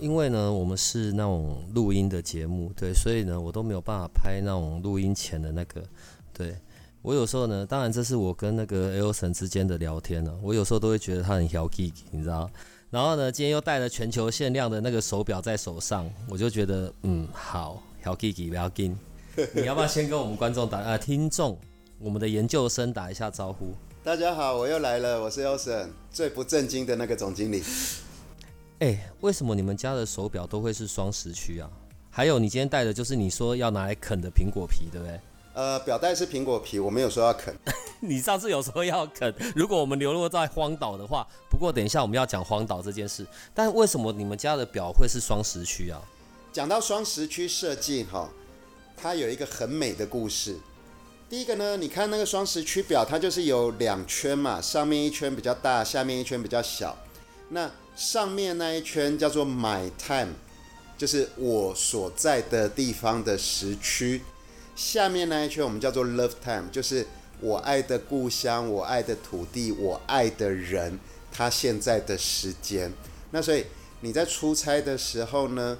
[0.00, 5.82] 因为呢，我们是那种录音的节目，对，所以呢，我都没有办法拍那种录音前的那个。
[6.32, 6.56] 对，
[7.02, 12.50] 我有时候呢，当然这是我跟那个 Elson 之间的聊天呢，我有时候都会觉得他很小气，你知道？
[12.88, 18.96] 然后呢，今天又带了全球限量的那个手表在手上，我就觉得，嗯，好，小气气不要紧。
[19.54, 21.58] 你要不要先跟我们观众打啊，听众，
[21.98, 23.74] 我们的研究生打一下招呼？
[24.02, 27.62] 大家好，我又来了，我是 Elson，最不正经的那个总经理。
[28.80, 31.68] 哎、欸，为什么你们家的手表都会是双时区啊？
[32.10, 35.20] 还有，你今天戴的就是你说要拿来啃的苹果皮，对不对？
[35.52, 37.54] 呃，表带是苹果皮，我没有说要啃。
[38.00, 43.26] 你上次有说要啃，如果我们流落在荒岛的话，不过等一下我们要讲荒岛这件事。
[43.52, 46.00] 但为什么你们家的表会是双时区啊？
[46.50, 48.30] 讲到双时区设计哈，
[48.96, 50.56] 它有一个很美的故事。
[51.28, 56.96] 第一个呢，你看那个双时区表，它就是有两圈嘛，上面一圈比较大，下面一圈比较小。
[57.50, 60.34] 那上面那一圈叫做 My Time，
[60.96, 64.22] 就是我所在的地方的时区。
[64.76, 67.06] 下面那一圈我们叫做 Love Time，就是
[67.40, 70.98] 我爱的故乡、我爱的土地、我爱的人，
[71.32, 72.92] 他现在的时间。
[73.32, 73.66] 那所以
[74.00, 75.76] 你在出差的时候呢，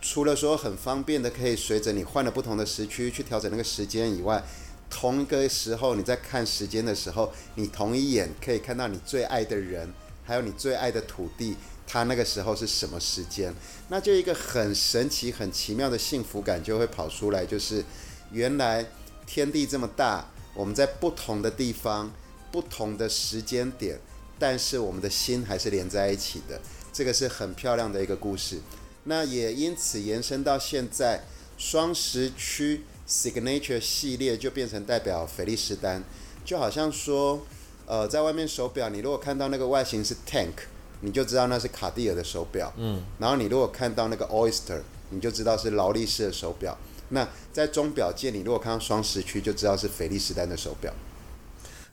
[0.00, 4.42] 除了说很方便的可以随着你换了不同的时区去调整那个时间以外，
[4.90, 9.88] 同一个时候你在看时间的时候，你同一眼可以看到你最爱的人。
[10.24, 11.56] 还有你最爱的土地，
[11.86, 13.52] 它那个时候是什么时间？
[13.88, 17.84] 那就一个很神奇、很奇妙的幸福感就会跑出来，就是
[18.30, 18.86] 原来
[19.26, 22.12] 天地这么大，我们在不同的地方、
[22.50, 23.98] 不同的时间点，
[24.38, 26.60] 但是我们的心还是连在一起的。
[26.92, 28.60] 这个是很漂亮的一个故事。
[29.04, 31.24] 那也因此延伸到现在，
[31.58, 36.04] 双十区 Signature 系列就变成代表菲利斯丹，
[36.44, 37.44] 就好像说。
[37.86, 40.52] 呃，在外面手表，你如果看到那个外形是 Tank，
[41.00, 42.72] 你就知道那是卡地尔的手表。
[42.76, 43.02] 嗯。
[43.18, 46.76] 然后你如果看到那个 Oyster，你就知道是劳力士的手表。
[47.10, 50.92] 那在钟表界，你如果看到双时区，就知道是菲利斯丹的手表。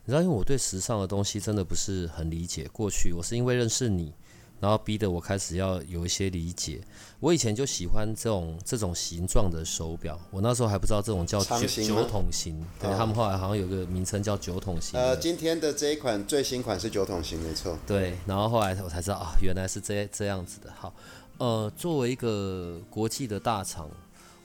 [0.04, 2.66] 你知道，因为我对时尚的东西真的不是很理解。
[2.72, 4.14] 过去我是因为认识你。
[4.60, 6.80] 然后逼得我开始要有一些理解。
[7.18, 12.64] 我以前就喜欢这种这种形状的手表，我那时候还不知道这种叫九九筒型。
[12.78, 14.98] 对，他们后来好像有个名称叫酒桶型。
[14.98, 17.76] 呃，今天的这一款最新款是酒桶型，没错。
[17.86, 20.72] 对，然后后来我才知道啊，原来是这这样子的。
[20.78, 20.94] 好，
[21.38, 23.90] 呃，作为一个国际的大厂，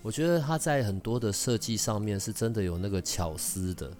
[0.02, 3.92] 我觉得它在很多的设计上面是真的有那个巧思的。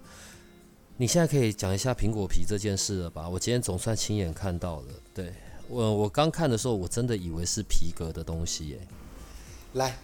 [0.98, 3.28] 你现在可以讲一下苹果皮这件事了吧？
[3.28, 5.32] 我今天总算亲眼看到了，对。
[5.68, 8.86] 我我刚看的时候，我真的以为是皮革的东西耶。
[9.72, 9.98] 来，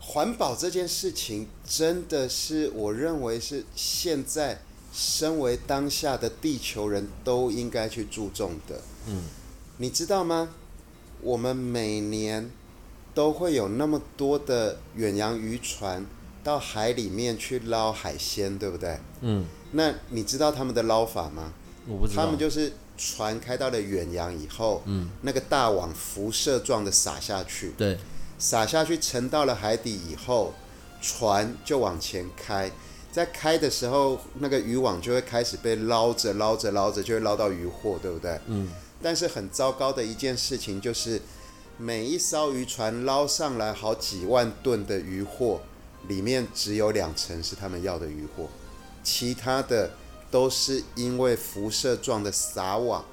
[0.00, 4.60] 环保这件事情真的是我认为是现在
[4.92, 8.80] 身为当下的地球人都应该去注重的。
[9.06, 9.22] 嗯，
[9.76, 10.48] 你知道吗？
[11.20, 12.50] 我们每年
[13.14, 16.04] 都会有那么多的远洋渔船
[16.42, 18.98] 到海里面去捞海鲜，对不对？
[19.20, 19.44] 嗯。
[19.72, 21.52] 那你知道他们的捞法吗？
[21.86, 22.24] 我不知道。
[22.24, 22.72] 他们就是。
[22.98, 27.96] 船开到了远洋以后，嗯，那个大网辐射状的撒下去，对，
[28.40, 30.52] 撒下去沉到了海底以后，
[31.00, 32.68] 船就往前开，
[33.12, 38.40] 在开的时候，那个渔网就会开始被捞着捞着捞着，就会捞到渔获，对不对？
[38.46, 38.68] 嗯。
[39.00, 41.22] 但是很糟糕的一件事情就是，
[41.76, 45.60] 每一艘渔船捞上来好几万吨的渔获，
[46.08, 48.48] 里面只有两成是他们要的渔获，
[49.04, 49.92] 其他的。
[50.30, 53.04] 都是因为辐射状的撒网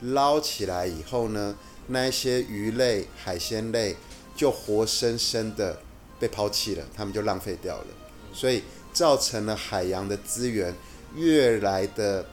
[0.00, 1.54] 捞起来以后呢，
[1.88, 3.96] 那一些鱼类、海鲜类
[4.34, 5.78] 就活生生的
[6.18, 7.86] 被抛弃了，它们就浪费掉了，
[8.32, 10.74] 所以造成了海洋的资源
[11.14, 12.26] 越来的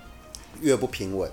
[0.62, 1.30] 越不平稳。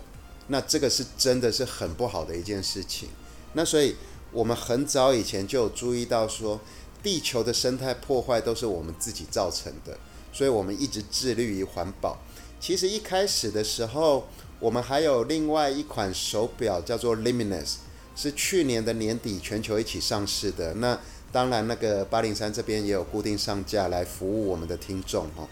[0.49, 3.09] 那这个是真的是很不好的一件事情。
[3.55, 3.97] 那所以
[4.33, 6.61] 我们很早以前就有注意到说，
[7.03, 9.99] 地球的生态破坏都是我们自己造成的，
[10.33, 12.19] 所以我们一直致力于环保。
[12.59, 14.27] 其实一开始的时候，
[14.59, 17.77] 我们还有另外一款手表叫做 Luminous，
[18.17, 20.75] 是去年的年底全球一起上市的。
[20.75, 20.99] 那
[21.31, 25.47] 当然，那个八零三这边也有固定上架来服务我们的听众哦。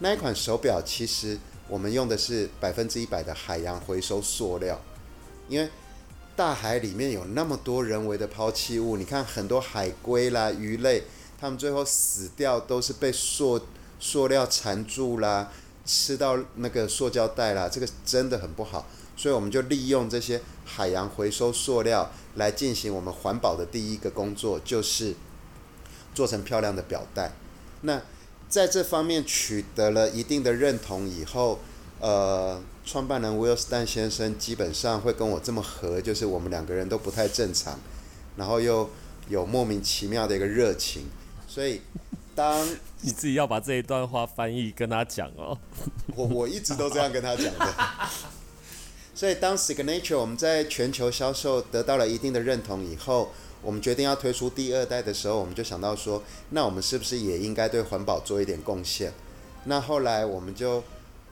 [0.00, 1.38] 那一款手表其实
[1.68, 4.78] 我们用的是百分之一百的海洋回收塑料，
[5.48, 5.68] 因为
[6.36, 11.04] 大海里面有那么多人为的抛弃物，你看很多海龟啦、鱼类，
[11.40, 13.60] 它们最后死掉都是被塑
[14.00, 15.50] 塑料缠住啦，
[15.84, 18.86] 吃到那个塑胶袋啦，这个真的很不好。
[19.14, 25.14] 所以我们就利用这些海洋回收塑料来进行我们环保的第一个工作，就是
[26.14, 27.32] 做成漂亮的表带。
[27.82, 28.00] 那
[28.48, 31.60] 在这方面取得了一定的认同以后，
[32.00, 37.78] 呃，创办人 Will Stan 先生基本上会跟我这么合，就是我们两个人都不太正常，
[38.36, 38.88] 然后又
[39.28, 41.04] 有莫名其妙的一个热情，
[41.46, 41.82] 所以
[42.34, 42.66] 当
[43.00, 45.58] 你自己要把这一段话翻译跟他讲哦，
[46.16, 47.74] 我我一直都这样跟他讲的，
[49.14, 53.32] 所以当 Signature 我们在全球销售得到了一定的认同以后。
[53.64, 56.20] 我们决定要推出第二代的时候，我们就想到说，
[56.50, 59.12] 那我们是不是也应该对环保做一点贡献？
[59.66, 60.82] 那后来我们就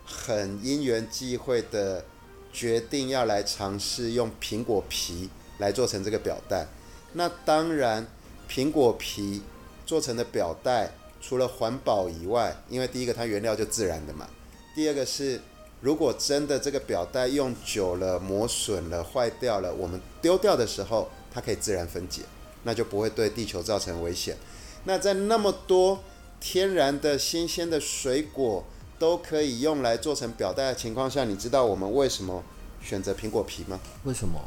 [0.05, 2.05] 很因缘际会的
[2.53, 6.69] 决定要来尝试用苹果皮来做成这个表带。
[7.15, 8.07] 那当然，
[8.49, 9.43] 苹果皮
[9.91, 10.89] 做成的表带
[11.21, 14.29] 除了环保以外，因为第一个它原料就自然的嘛，
[14.73, 15.41] 第二个是
[15.81, 21.11] 如果真的这个表带用久了磨损了、坏掉了，我们丢掉的时候。
[21.33, 22.23] 它可以自然分解，
[22.65, 24.37] 那就不会对地球造成危险。
[24.83, 26.03] 那在那么多
[26.41, 28.65] 天然的新鲜的水果
[28.99, 32.43] 都可以用来做成表带的情况下，你知道我们为什么
[32.83, 33.79] 选择苹果皮吗？
[34.03, 34.41] 为什么？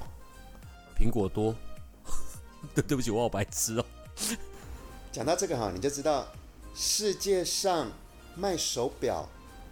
[1.00, 1.56] 苹果多？
[2.76, 3.86] 对对不起，我好白痴哦。
[5.14, 6.28] 讲到这个哈，你就知道
[6.74, 7.92] 世界上
[8.36, 9.30] 卖手表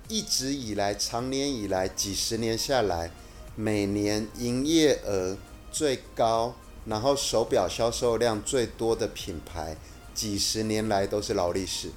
[0.07, 3.09] 一直以来、长年以来、几十年下来，
[3.55, 5.35] 每年营业额
[5.71, 6.53] 最高。
[6.85, 9.77] 然后手表销售量最多的品牌，
[10.15, 11.89] 几十年来都是劳力士。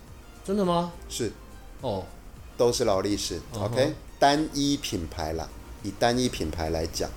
[0.45, 0.93] 真的吗？
[1.09, 1.33] 是，
[1.81, 2.05] 哦，
[2.59, 3.41] 都是劳力士。
[3.55, 3.65] Uh huh.
[3.65, 5.49] OK，单一品牌啦，
[5.83, 7.11] 以单一品牌来讲。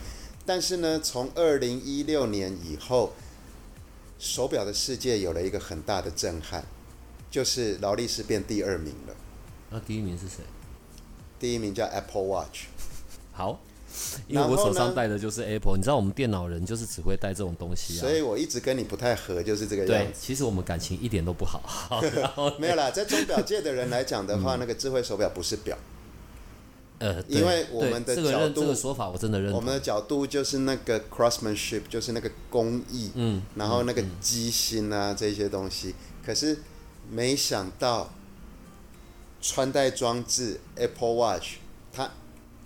[0.45, 3.11] 但是呢，从二零一六年以后，
[4.19, 6.63] 手表的世界有了一个很大的震撼，
[7.29, 9.15] 就是劳力士变第二名了。
[9.69, 10.43] 那第一名是谁？
[11.39, 12.65] 第一名叫 Apple Watch。
[13.31, 13.59] 好。
[14.27, 20.11] 因为我手上戴的就是 Apple，你知道我们电脑人就是只会戴这种东西啊，所以我一直跟你不太合，就是这个样子。
[20.11, 21.99] 对，其实我们感情一点都不好。
[22.59, 25.75] 没有啦，在钟表界的人来讲的话，嗯、那个智慧手表不是表。
[26.99, 29.59] 呃，因为我们的角度，这个、这个说法我真的认同。
[29.59, 35.93] 我们的角度就是那个 craftsmanship，就是那个工艺，嗯，然后那个机芯啊、嗯、这些东西。
[36.25, 36.57] 可是
[37.09, 38.13] 没想到
[39.41, 41.55] 穿戴装置 Apple Watch
[41.93, 42.09] 它。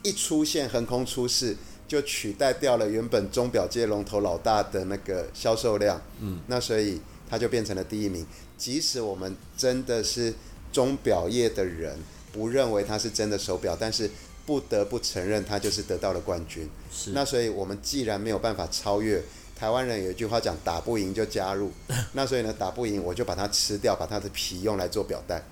[0.03, 1.55] 一出现横空出世，
[1.87, 6.01] 就取代掉了原本钟表界龙头老大的那个销售量。
[6.19, 6.99] 嗯，那所以
[7.29, 8.25] 它就变成了第一名。
[8.57, 10.33] 即使我们真的是
[10.73, 11.99] 钟表业的人，
[12.31, 14.09] 不认为它是真的手表，但是
[14.45, 16.69] 不得不承认它就是得到了冠军。
[16.91, 17.11] 是。
[17.11, 19.21] 那所以我们既然没有办法超越，
[19.55, 21.71] 台湾人有一句话讲，打不赢就加入。
[22.13, 25.43] 那所以呢，打不赢我就把它吃掉，把它的皮用来做表带。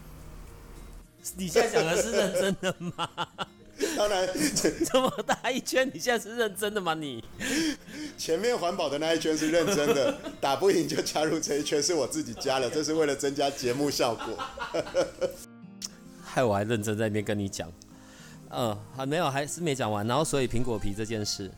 [1.36, 3.10] 你现在讲的是认真的吗？
[3.96, 4.28] 当然，
[4.92, 6.94] 这么大一圈，你现在是认真的吗？
[6.96, 7.24] 你
[8.18, 14.38] 前面环保的那一圈是认真的， 打不赢就加入这一圈，是我自己加的，这是为了增加节目效果。
[16.32, 17.72] 害我还认真在那边跟你讲，
[18.50, 20.06] 嗯，还没有，还是没讲完。
[20.06, 21.50] 然后，所以苹果皮这件事，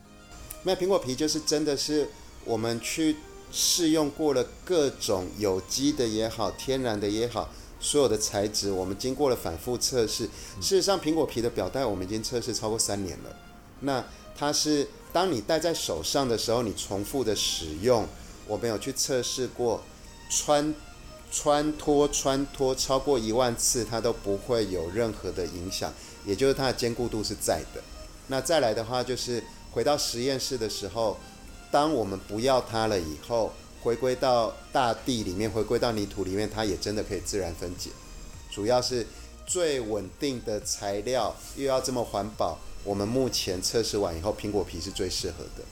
[0.62, 2.08] 那苹果皮就是真的是
[2.44, 3.16] 我们去
[3.50, 7.50] 试用过了各种有机的也好，天然的也好。
[7.84, 10.24] 所有的材质，我们经过了反复测试。
[10.60, 13.36] 事实上，苹果皮的表带我们已经测试超过三年了。
[13.80, 14.04] 那
[14.36, 18.06] 它是当你戴在手上的时候，你重复的使用，
[18.46, 19.82] 我们有去测试过，
[20.30, 20.72] 穿
[21.32, 25.92] 穿脱穿脱超过一万次，它都不会有任何的影响，
[26.24, 27.82] 也就是它的坚固度是在的。
[28.28, 31.18] 那再来的话，就是回到实验室的时候，
[31.72, 33.50] 当我们不要它了以后。
[33.82, 37.90] 回归到大地里面，回归到泥土里面，它也真的可以自然分解。
[38.48, 39.04] 主要是
[39.44, 42.60] 最稳定的材料，又要这么环保。
[42.84, 45.64] 我们目前测试完以后，苹果皮是最适合的。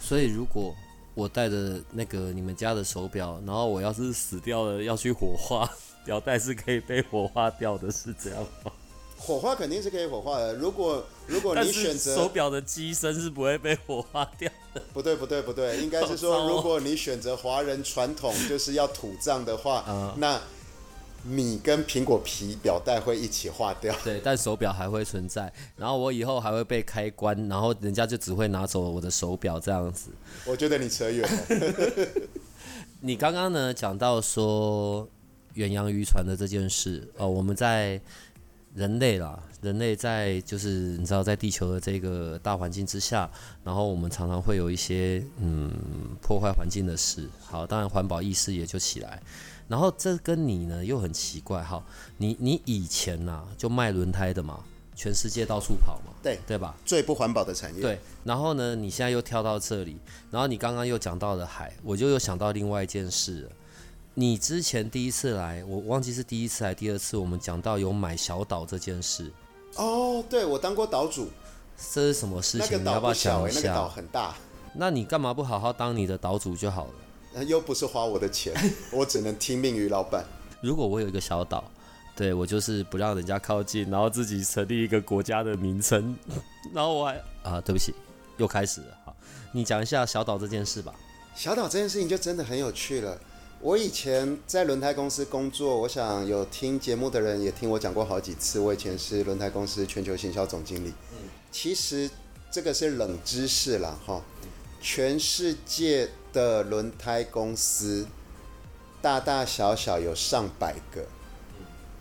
[0.00, 0.74] 所以，如果
[1.16, 5.68] 我带着那个你们家的手表，然后我要是死掉了要去火化，
[6.04, 8.70] 表带是可以被火化掉的，是这样吗？
[9.18, 10.54] 火化肯定是可以火化的。
[10.54, 14.82] 如果如果你选择手表的机身是不会被火化掉的。
[14.92, 20.38] 不对不对不对，应该是说，如果你选择华人传统就是要土葬的话，嗯、那
[21.28, 23.94] 你跟苹果皮表带会一起化掉。
[24.04, 25.52] 对，但手表还会存在。
[25.76, 30.10] 然后我以后还会被开关，然后人家就只会拿走我的手表这样子。
[30.44, 32.06] 我觉得你扯远了。
[33.00, 35.08] 你刚刚呢讲到说
[35.54, 38.00] 远洋渔船的这件事哦，我们在。
[38.74, 40.68] 人类啦，人类在就是
[40.98, 43.26] 你知道，在地球的这个大环境之下，
[43.64, 45.72] 然后我们常常会有一些嗯
[46.20, 47.26] 破坏环境的事。
[47.40, 49.22] 好，当然环保意识也就起来。
[49.68, 51.82] 然后这跟你呢又很奇怪，哈，
[52.18, 54.60] 你你以前呐、啊、就卖轮胎的嘛，
[54.94, 56.74] 全世界到处跑嘛，对对吧？
[56.84, 57.80] 最不环保的产业。
[57.82, 57.98] 对。
[58.24, 59.98] 然后呢，你现在又跳到这里，
[60.30, 63.50] 然后你刚刚又讲到了海，我就又想到另外一件事了。
[64.14, 69.30] 你之前第一次来，我忘记是第一次还是第二次，我们讲到有买小岛这件事。
[69.74, 71.28] 哦，对，我当过岛主。
[71.92, 72.80] 这是什么事情？
[72.80, 73.60] 你要不要讲一下？
[73.60, 74.34] 那个岛很大。
[74.72, 76.92] 那你干嘛不好好当你的岛主就好了？
[77.44, 78.54] 又不是花我的钱，
[78.92, 80.24] 我只能听命于老板。
[80.60, 81.64] 如果我有一个小岛，
[82.14, 86.16] 对，我就是不让人家靠近，然后自己成立一个国家的名称，
[86.72, 87.94] 然后我还啊，对不起，
[88.38, 88.98] 又开始了。
[89.04, 89.14] 好，
[89.52, 90.94] 你讲一下小岛这件事吧。
[91.34, 93.18] 小岛这件事情就真的很有趣了。
[93.60, 98.58] 我以前在轮胎公司工作，我想有听节目的人也听我讲过好几次。
[98.58, 100.88] 我以前是轮胎公司全球行销总经理。
[101.12, 102.10] 嗯其实
[102.50, 104.22] 这个是冷知识了哈。
[104.80, 108.06] 全世界的轮胎公司
[109.00, 111.06] 大大小小有上百个，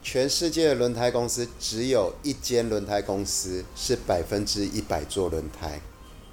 [0.04, 5.80] 全世界的轮胎公司只有一间轮胎公司是百分之一百做轮胎。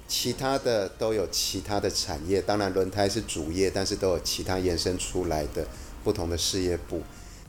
[0.05, 5.65] 其他的都有其他的产业，当然轮胎是主业，但是都有其他延伸出来的
[6.03, 7.01] 不同的事业部。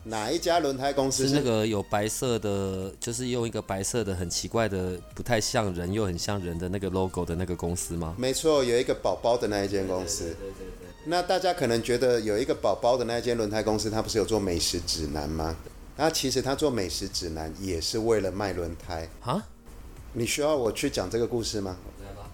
[0.04, 8.14] 哪一家轮胎公司是，是那个有白色的，就是用一个白色的很奇怪的，不太像人又很像人的那个 logo 的那个公司吗？
[8.18, 10.24] 没错，有一个宝宝的那一间公司。
[10.24, 10.88] 对对对。
[11.06, 15.56] 那大家可能觉得有一个宝宝的那一间轮胎公司，它不是有做美食指南吗？
[15.96, 19.46] 那其实它做美食指南也是为了卖轮胎啊？
[20.12, 21.76] 你需要我去讲这个故事吗？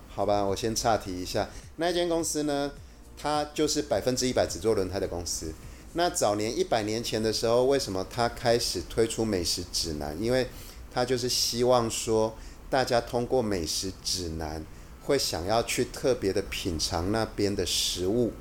[0.08, 1.48] 好吧，我先岔题一下。
[1.76, 2.72] 那间公司呢，
[3.16, 5.52] 它就是百分之一百只做轮胎的公司。
[5.92, 10.16] 那早年一百年前的时候，为什么他开始推出美食指南？
[10.20, 10.46] 因为
[10.92, 12.34] 他就是希望说，
[12.68, 14.64] 大家通过美食指南
[15.02, 18.32] 会想要去特别的品尝那边的食物。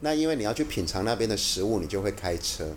[0.00, 2.74] 那因为你要去品尝那边的食物，你就会开车，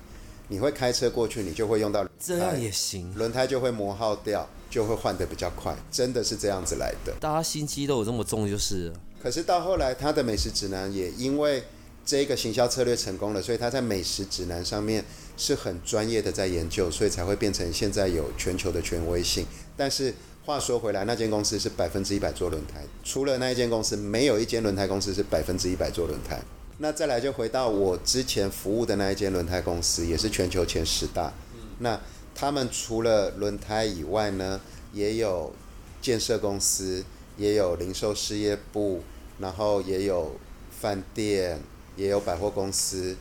[0.47, 4.47] 你会开车过去，你就会用到轮胎，这样也行，轮胎就会磨耗掉。
[4.73, 7.13] 就会换得比较快，真的是这样子来的。
[7.19, 8.91] 大家心机都有这么重，就是。
[9.21, 11.63] 可是到后来，他的美食指南也因为
[12.05, 15.03] 这个行销策略成功了，所以他在美食指南上面
[15.37, 19.45] 是很专业的在研究，所以才会变成现在有全球的权威性。
[19.77, 20.13] 但是
[20.45, 26.41] 话说回来，那间公司是百分之一百做轮胎，除了那一间公司，没有一间轮胎公司是百分之一百做轮胎。
[26.79, 31.31] 那再来就回到我之前服务的那一间轮胎公司，也是全球前十大。
[31.79, 31.99] 那
[32.35, 34.59] 他们除了轮胎以外呢，
[34.91, 35.53] 也有
[36.01, 37.05] 建设公司，
[37.37, 39.01] 也有零售事业部，
[39.39, 40.35] 然后也有
[40.81, 41.61] 饭店，
[41.95, 43.15] 也有百货公司，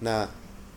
[0.00, 0.28] 那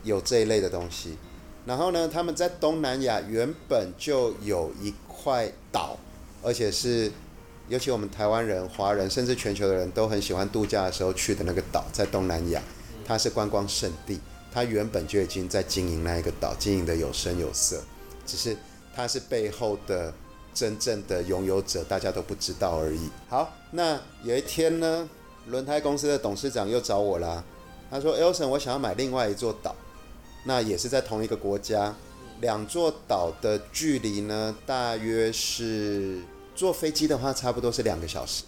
[0.04, 1.18] 有这一类的东西。
[1.66, 5.98] 然后呢，他们在东南亚原本就有一块岛，
[6.42, 7.12] 而且是
[7.70, 12.62] 尤其我们台湾人、华人，甚至全球的人都很喜欢度假的时候去的那个岛，在东南亚，
[13.06, 14.20] 它是观光胜地。
[14.52, 17.82] 它原本就已经在经营那一个岛，经营的有声有色，
[18.26, 18.56] 只是
[18.94, 20.14] 它是背后的
[20.54, 23.10] 真正的拥有者，大家都不知道而已。
[23.28, 25.10] 好，那有一天呢，
[25.48, 27.44] 轮胎公司的董事长又找我啦，
[27.90, 29.76] 他说：“Elson，我想要买另外一座岛，
[30.46, 31.94] 那也是在同一个国家，
[32.42, 36.22] 两座岛的距离呢，大约是
[36.56, 38.44] 坐飞机的话，差不多是两个小时，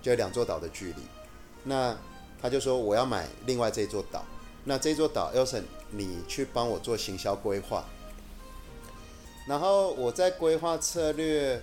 [0.00, 1.02] 就两座岛的距离。
[1.64, 1.96] 那
[2.40, 4.24] 他就说我要买另外这座岛。”
[4.68, 7.84] 那这座岛，Elson，你去帮我做行销规划，
[9.46, 11.62] 然后我在规划策略，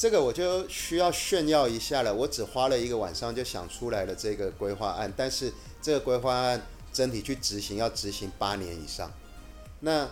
[0.00, 2.14] 这个我就需要炫耀一下了。
[2.14, 5.52] 我只花了一个晚上就想出来了这个规划案，但是
[5.82, 9.12] 这个规划案整体去执行要执行八年以上。
[9.80, 10.08] 那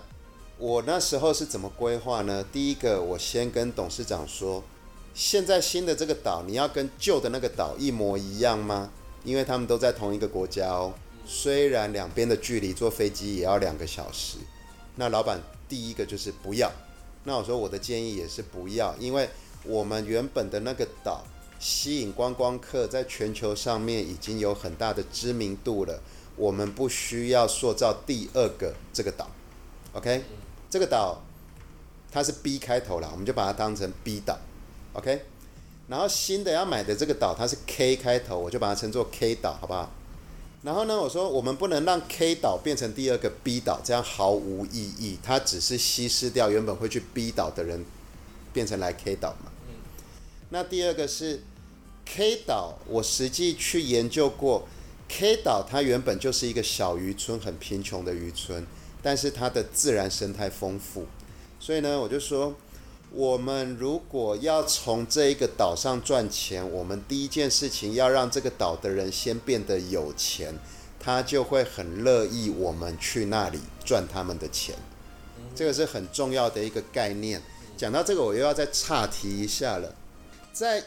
[0.58, 2.44] 我那时候是怎么规划呢？
[2.52, 4.62] 第一个，我先跟董事长说，
[5.14, 8.90] 现在新的这个岛，你要跟旧的那个岛一模一样吗？
[9.24, 10.92] 因为他们都在同一个国家哦。
[11.24, 14.36] 虽然两边的距离坐飞机也要两个小时，
[14.96, 16.70] 那老板第一个就是不要。
[17.24, 19.26] 那我说我的建议也是不要，因为
[19.68, 21.24] 我们原本的那个岛
[21.60, 26.00] 吸引观光客，在全球上面已经有很大的知名度了，
[26.36, 29.28] 我们不需要塑造第二个这个岛。
[29.92, 30.24] OK，
[30.70, 31.22] 这个岛
[32.10, 34.38] 它是 B 开头啦，我们就把它当成 B 岛。
[34.94, 35.22] OK，
[35.88, 39.90] 然后新的要买的这个岛它是 K 开头，我就把它称作 K 岛，好不好？
[40.62, 45.18] 然后呢，我说我们不能让 K 岛变成第二个 B 岛，这样毫无意义。
[45.22, 47.84] 它只是稀释掉原本会去 B 岛的人，
[48.52, 49.47] 变成来 K 岛嘛。
[50.50, 51.40] 那第二个是
[52.06, 54.66] K 岛，我实际去研究过
[55.08, 58.66] ，K 岛它原本就是一个小渔村，很贫穷的渔村，
[59.02, 61.04] 但是它的自然生态丰富，
[61.60, 62.54] 所以呢，我就说，
[63.10, 70.54] 我们如果要从这一个岛上赚钱，我们第一件事情要让这个岛的人先变得有钱，
[70.98, 74.74] 他就会很乐意我们去那里赚他们的钱。
[75.54, 77.42] 这个是很重要的一个概念。
[77.76, 79.94] 讲到这个，我又要再岔题一下了。
[80.58, 80.82] 在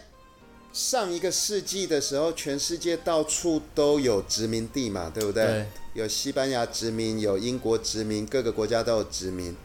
[0.74, 5.46] 上一个世纪的时候，全世界到处都有殖民地嘛，对不对？
[5.46, 5.66] 对。
[5.94, 9.56] 有西班牙殖民，有英国殖民，各个国家都有殖民。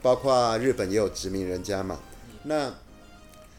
[0.00, 2.00] 包括日本也有殖民人家嘛，
[2.44, 2.74] 那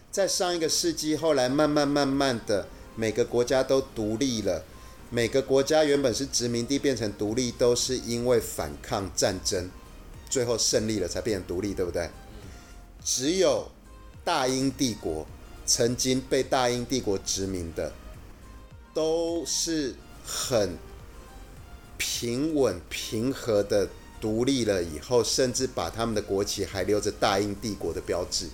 [0.09, 2.65] 在上一个世纪，后来慢慢慢慢的，
[2.95, 4.63] 每个国家都独立了。
[5.11, 9.69] 每个国家原本是殖民地，变成独立，都是因为反抗战争，
[10.27, 12.09] 最后胜利了才变成独立，对不对？
[13.03, 13.69] 只有
[14.23, 15.27] 大英帝国
[15.73, 17.93] 曾经被大英帝国殖民的，
[18.93, 20.77] 都是很
[21.97, 23.87] 平稳平和的。
[24.19, 28.47] 独立了以后，甚至把他们的国旗还留着大英帝国的标志，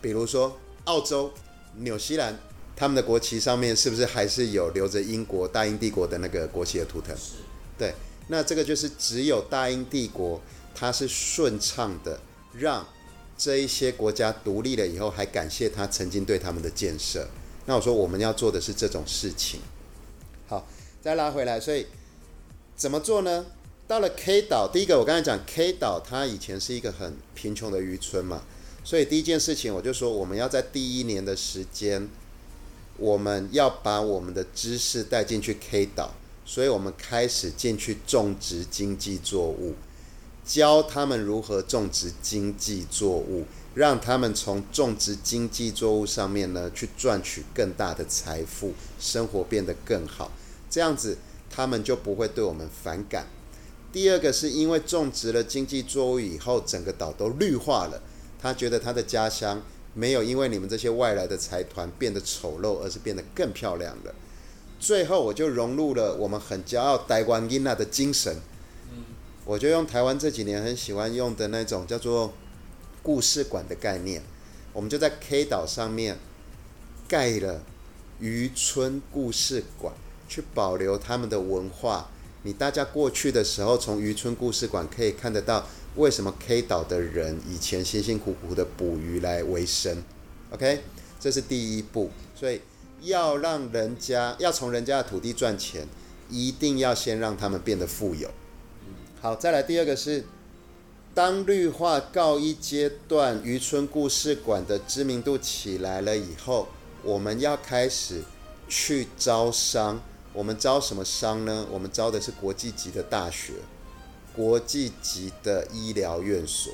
[0.00, 1.32] 比如说澳洲、
[1.78, 2.38] 纽西兰，
[2.76, 7.12] 他们的国旗上面是不是还是有留着英国大英帝国的那个国旗的图腾？
[7.16, 7.32] 是。
[7.76, 7.92] 对，
[8.28, 10.40] 那这个就是只有大英帝国，
[10.72, 12.20] 它是顺畅的，
[12.52, 12.86] 让
[13.36, 17.28] 这一些国家独立了以后，还感谢他曾经对他们的建设。
[17.66, 19.60] 那我说我们要做的是这种事情。
[20.46, 20.66] 好，
[21.02, 21.86] 再拉回来，所以
[22.76, 23.46] 怎么做呢？
[23.88, 28.42] 到了 K 岛，第一个我刚才讲 K 岛，它以前是一个很贫穷的渔村嘛，
[28.82, 32.08] 所以第一件事情我就说，我们要在第一年的时间，
[32.96, 36.14] 我们要把我们的知识带进去 K 岛，
[36.44, 39.74] 所以我们开始进去种植经济作物，
[40.46, 50.30] 教他们如何种植经济作物，让他们从种植经济作物上面呢去赚取更大的财富，生活变得更好，
[50.70, 51.18] 这样子
[51.50, 53.26] 他们就不会对我们反感。
[53.92, 58.00] 第二个是因为种植了经济作物以后，整个岛都绿化了。
[58.40, 59.60] 他觉得他的家乡
[59.94, 64.14] 没有因为你们这些外来的财团变得丑陋，而是变得更漂亮了。
[64.78, 68.36] 最后，我就融入了我们很骄傲台湾囡仔的精神。
[69.46, 72.34] 我就用台湾这几年很喜欢用的那种叫做
[73.00, 74.20] 故事馆的概念，
[74.72, 76.18] 我们就在 K 岛上面
[77.06, 77.62] 盖了
[78.18, 79.94] 渔村故事馆，
[80.28, 82.10] 去保留他们的文化。
[82.42, 90.02] 你大家过去的时候，从渔村故事馆可以看得到，为什么 K 岛的人以前辛辛苦苦的捕鱼来为生
[90.50, 90.80] ？OK，
[91.20, 92.10] 这是第一步。
[92.34, 92.60] 所以
[93.02, 95.86] 要让人家要从人家的土地赚钱，
[96.28, 98.28] 一定要先让他们变得富有。
[99.26, 100.24] 好，再来第二个是，
[101.12, 106.68] 当绿化告一阶段，渔村故事馆的知名度起来了以后，
[107.02, 108.22] 我们要开始
[108.68, 110.00] 去招商。
[110.32, 111.66] 我们招什么商呢？
[111.72, 113.54] 我们招的是国际级的大学，
[114.32, 116.72] 国际级的医疗院所。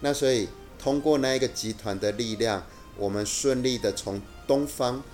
[0.00, 5.04] 那所以通过那一个集团的力量，我们顺利的从东方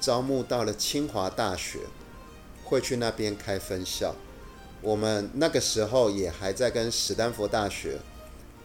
[0.00, 1.80] 招募到了清华大学，
[2.62, 4.14] 会去那边开分校。
[4.84, 7.98] 我们那个时候也还在跟史丹佛大学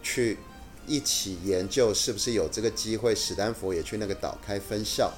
[0.02, 0.36] 去
[0.86, 5.12] 一起研究，是不是有这个机会，史丹佛也去那个岛开分校。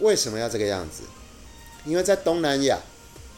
[0.00, 1.04] 为什么要这个样子？
[1.84, 2.80] 因为在东南亚，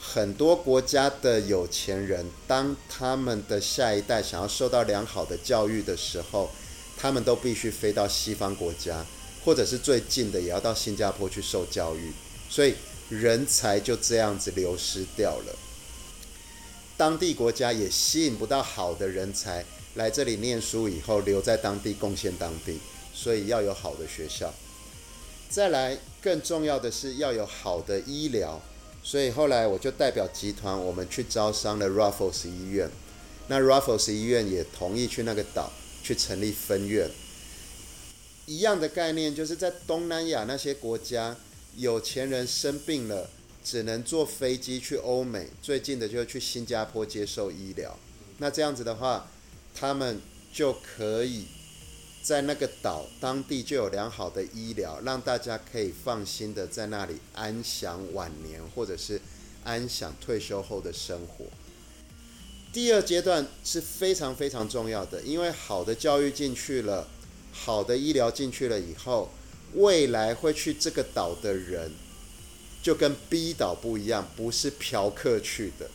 [0.01, 6.51] 很多国家的有钱人，当他们的下一代想要受到良好的教育的时候，
[6.97, 9.05] 他们都必须飞到西方国家，
[9.45, 12.13] 或者是最近的也要到新加坡去受教育，
[12.49, 12.75] 所以
[13.11, 15.55] 人才就这样子流失掉了。
[17.05, 19.63] 当地国家也吸引不到好的人才
[19.97, 22.79] 来这里念书以后留在当地贡献当地，
[23.13, 24.51] 所以要有好的学校。
[25.51, 28.59] 再来，更重要的是要有好的医疗，
[29.03, 32.89] 所以后来我就代表集团，我们去招商了 Raffles 医院。
[33.49, 35.71] 那 Raffles 医院也同意去那个岛
[36.03, 37.11] 去成立分院。
[38.47, 41.37] 一样的概念，就是在东南亚那些国家，
[41.77, 43.29] 有钱人生病了，
[43.65, 47.99] 只能坐飞机去欧美，最近的就是去新加坡接受医疗。
[48.39, 49.29] 那这样子的话，
[49.75, 50.21] 他们
[50.53, 51.47] 就可以。
[52.23, 59.21] 在那个岛，当地就有良好的医疗，让大家可以放心的在那里安享晚年，或者是
[59.63, 61.45] 安享退休后的生活。
[62.73, 67.07] 第二阶段是非常非常重要的，因为好的教育进去了，
[67.53, 69.29] 好的医疗进去了以后，
[69.75, 71.93] 未来会去这个岛的人，
[72.85, 75.89] 就跟 B 岛不一样，不是嫖客去的，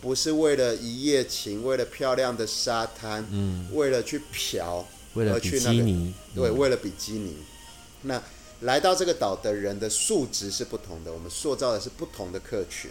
[0.00, 4.84] 不是为了一夜情，为了漂亮的沙滩，嗯，为了去嫖。
[5.14, 7.36] 为了比基尼，对，为了比基尼。
[8.02, 8.20] 那
[8.62, 12.90] 来到这个岛的人的素质是不同的，我们塑造的是不同的客群，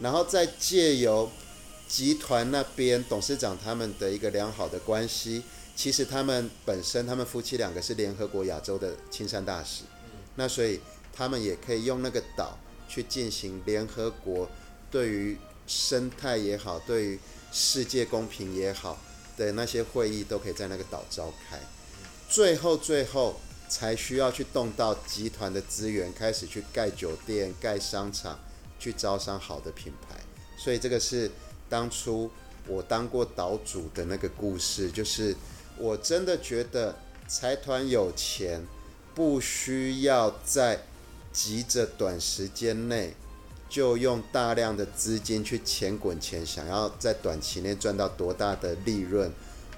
[0.00, 1.30] 然后再借由
[1.86, 5.42] 集团那边董事长他们的一个良好的关系，
[5.76, 9.82] 其实他们本身，他们夫妻两个是联合国亚洲的亲善大使，
[10.36, 10.80] 那所以
[11.12, 12.58] 他们也可以用那个岛
[12.92, 14.46] 去进行联合国
[14.90, 17.18] 对于生态也好，对于
[17.50, 18.98] 世界公平也好
[19.38, 21.58] 的那些会议，都可以在那个岛召开。
[22.28, 28.38] 最后，最后才需要去动到集团的资源，开始去盖酒店、盖商场，
[28.78, 30.16] 去招商好的品牌。
[30.58, 31.30] 所以这个是
[31.70, 32.30] 当初
[32.66, 35.34] 我当过岛主的那个故事，就是
[35.78, 36.94] 我真的觉得
[37.26, 38.62] 财团有钱，
[39.14, 40.84] 不需要在
[41.32, 43.14] 急着短时间内
[43.68, 49.32] 就用大量的资金去钱滚钱，想要在短期内赚到多大的利润，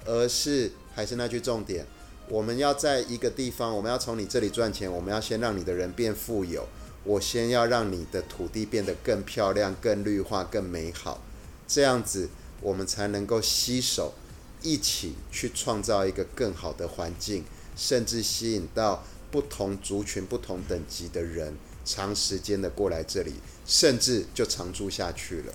[0.04, 1.86] 而是还是那句重点，
[2.28, 6.66] 我们要在一个地方，我们要从你这里赚钱，我们要先让你的人变富有。
[7.06, 11.22] 我先要让你的土地变得更漂亮、更绿化、更美好，
[11.68, 12.30] 这样子
[12.62, 14.14] 我们才能够携手
[14.62, 17.44] 一起去创造一个更好的环境，
[17.76, 19.04] 甚至吸引到
[19.34, 21.52] 不同族群、不同等级的人
[21.84, 23.32] 长时间的过来这里，
[23.66, 25.52] 甚至就常住下去了。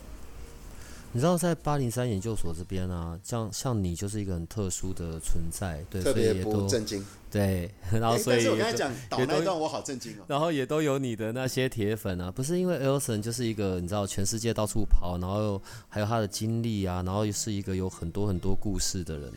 [1.14, 19.32] 你知道，在八零三研究所这边啊，像像你就是一个很特殊的存在，对，特别不震惊，对，然后所以、欸、我刚才讲岛那段我好震惊哦，然后也都有你的那些铁粉啊，不是因为 Elson 就是一个你知道全世界到处跑，然后还有他的经历啊，然后又是一个有很多很多故事的人，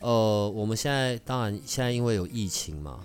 [0.00, 3.00] 呃，我们现在当然现在因为有疫情嘛，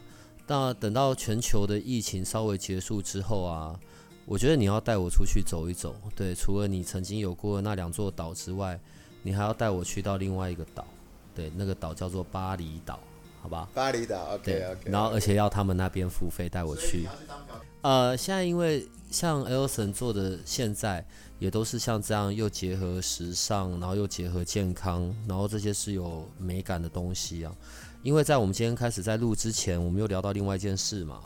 [0.47, 3.79] 那等到全球的疫情稍微结束之后啊。
[4.25, 8.79] 我觉得你要带我出去走一走，对，除了你曾经有过那两座岛之外，
[9.21, 10.87] 你还要带我去到另外一个岛，
[11.35, 12.97] 对，那个岛叫做巴厘岛，
[13.41, 13.67] 好吧？
[13.73, 14.89] 巴厘岛，OK OK。
[14.89, 17.05] 然后而且要他们那边付费带我去。
[17.81, 21.05] 呃，现在因为像 Elson 做的，现在
[21.37, 27.53] 也都是像这样，又结合时尚，然后又结合健康，然后这些是有美感的东西啊。
[28.03, 31.21] 因为在我们今天开始在录之前，我们又聊到另外一件事嘛。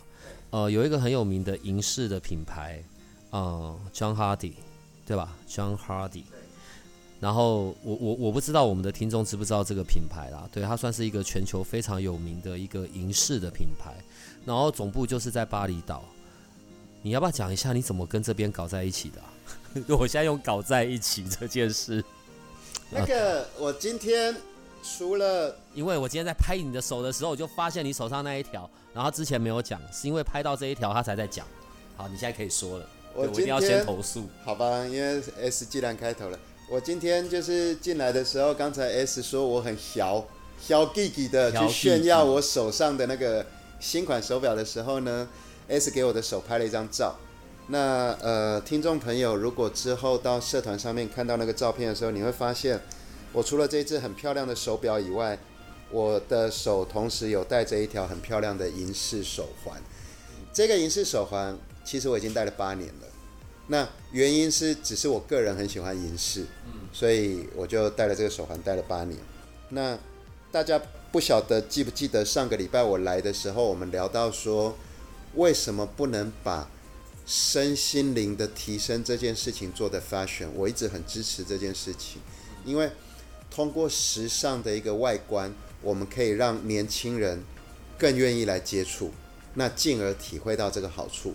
[0.51, 2.81] 呃，有一个很有名的银饰的品牌，
[3.31, 4.53] 呃，John Hardy，
[5.05, 6.23] 对吧？John Hardy。
[7.19, 10.47] 然后我我我不知道我们的听众知不知道这个品牌啦？
[10.51, 13.91] 对，它算是一个全球非常有名的一个银饰的品牌。
[14.45, 16.03] 然后总部就是在巴厘岛。
[17.01, 19.33] 你要不要讲一下你怎么跟这边搞在一起的啊？
[19.97, 22.03] 我现在用“搞在一起”这件事。
[22.91, 24.35] 那个，我今天。
[24.83, 31.45] 除了，因为我今天在拍你的手的时候，我就发现你手上那一条，然后之前没有讲，是因为拍到这一条他才在讲。
[31.95, 32.85] 好，你现在可以说了。
[33.13, 34.23] 我，我一定要先投诉。
[34.45, 40.25] 好吧，因为 S 既然开头了，我今天就是进来的时候，刚才 S 说我很小
[40.61, 43.45] 小弟弟的去炫耀我手上的那个
[43.79, 45.27] 新款手表的时候呢
[45.67, 47.15] ，S 给我的手拍了一张照。
[47.67, 52.79] 那呃，听众朋友，如果之后到社团上面看到那个照片的时候，你会发现。
[53.37, 55.37] 我除了这只很漂亮的手表以外，
[55.91, 59.79] 我的手同时有戴着一条很漂亮的银饰手环。
[60.51, 63.07] 这个银饰手环其实我已经戴了八年了。
[63.67, 66.47] 那原因是只是我个人很喜欢银饰，
[66.91, 69.19] 所以我就戴了这个手环戴了八年。
[69.69, 69.95] 那
[70.51, 74.75] 大家不晓得记不记得上个礼拜我来的时候，我们聊到说，
[75.35, 76.67] 为什么不能把
[77.27, 80.47] 身心灵的提升这件事情做的 fashion？
[80.55, 82.19] 我一直很支持这件事情，
[82.65, 82.89] 因为。
[83.49, 87.43] 通过时尚的一个外观，我们可以让年轻人
[87.97, 89.11] 更愿意来接触，
[89.55, 91.33] 那进而体会到这个好处。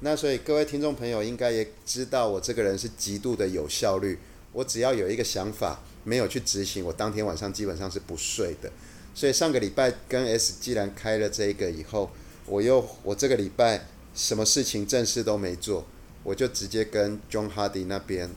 [0.00, 4.18] 那所以各位听众朋友应该也知道，我这个人是极度的有效率。
[4.52, 8.70] 我只要有一个想法，没有去执行，我当天晚上基本上是不睡的。
[9.14, 12.10] 所以上个礼拜跟 S 既然开了这个以后，
[12.46, 15.84] 我又我这个礼拜什么事情正事都没做，
[16.22, 18.30] 我就直接跟 John Hardy 那边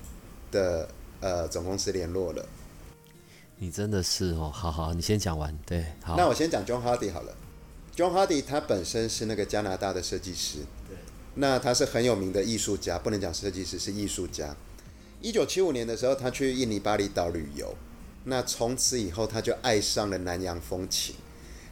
[0.51, 2.43] 的呃总公司联络了。
[3.60, 5.58] 你真的是哦，好好，你先讲完。
[5.65, 6.15] 对，好。
[6.15, 7.36] 那我先讲 John Hardy 好了。
[7.96, 10.96] John Hardy 他本身是那个加拿大的设计师，对。
[11.34, 14.56] 那他是很有名的艺术家，不能讲设计师，是艺术家。
[15.22, 17.76] 一九七五年的时候，他去印尼巴厘岛旅游，
[18.26, 21.15] 那从此以后他就爱上了南洋风情。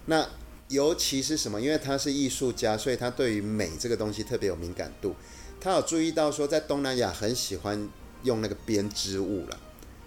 [0.07, 0.27] 那
[0.69, 1.61] 尤其是什么？
[1.61, 5.15] 因为他是艺术家，所以他对于美这个东西特别有敏感度。
[5.61, 7.87] 他有注意到说，在东南亚很喜欢
[8.23, 9.59] 用那个编织物了，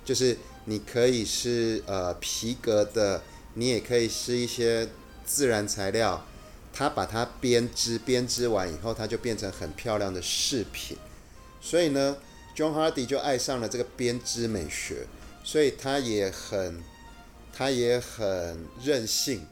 [0.04, 0.36] 就是。
[0.68, 3.22] 你可以是呃皮革的，
[3.54, 4.86] 你也可以是一些
[5.24, 6.22] 自然材料，
[6.74, 10.98] 它把它编织，编织完以后，它就变成很漂亮的饰品。
[11.58, 12.18] 所以呢
[12.54, 15.06] ，John Hardy 就爱上了这个编织美学，
[15.42, 16.82] 所以他也很，
[17.50, 19.46] 他也很任性。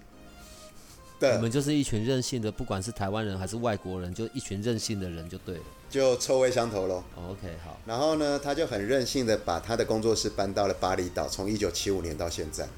[1.18, 5.64] 对，我们就是一群任性的，不管是台湾人还是外国人，就一群任性的人就对了。
[5.88, 7.02] 就臭味相投喽。
[7.16, 7.78] OK，好。
[7.86, 12.68] 然后呢，他就很任性的把他的工作室搬到了巴厘岛，从一九七五年到现在。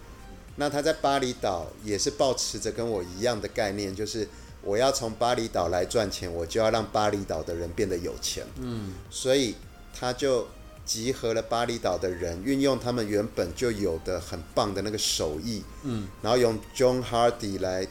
[0.57, 4.29] 那他在巴厘岛也是保持着跟我一样的概念，就是
[4.63, 8.45] 我要从巴厘岛来赚钱，我就要让巴厘岛的人变得有钱。
[8.57, 9.55] 嗯，所以
[9.97, 10.49] 他就
[10.85, 17.87] 集合了巴厘岛的人，运用他们原本就有的很棒的那个手艺，嗯，然后用 John Hardy 来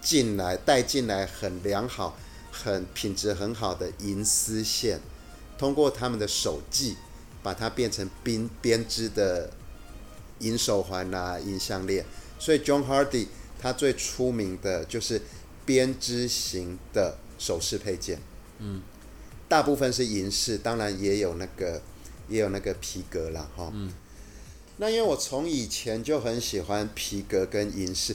[0.00, 2.18] 进来带进来很良好、
[2.62, 5.00] 很品质很好的银丝线，
[5.58, 6.96] 通过他们的手技。
[7.42, 9.50] 把它变成编编织的
[10.40, 12.04] 银手环啊，银项链。
[12.38, 15.22] 所以 John Hardy 他最出名的就是
[15.64, 18.18] 编织型的首饰配件。
[18.58, 18.82] 嗯，
[19.48, 21.80] 大部分是银饰，当然也有那个
[22.28, 23.48] 也有那个皮革啦。
[23.56, 23.70] 哈。
[23.72, 23.90] 嗯，
[24.76, 28.14] 那因为我从以前就很喜欢皮革跟银饰。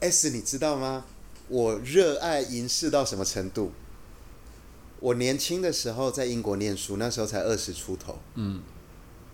[0.00, 1.06] S，你知道吗？
[1.52, 3.72] 我热爱银饰到什么程度？
[5.00, 8.18] 我年轻的时候在英国念书，那时候才二十出头。
[8.36, 8.62] 嗯，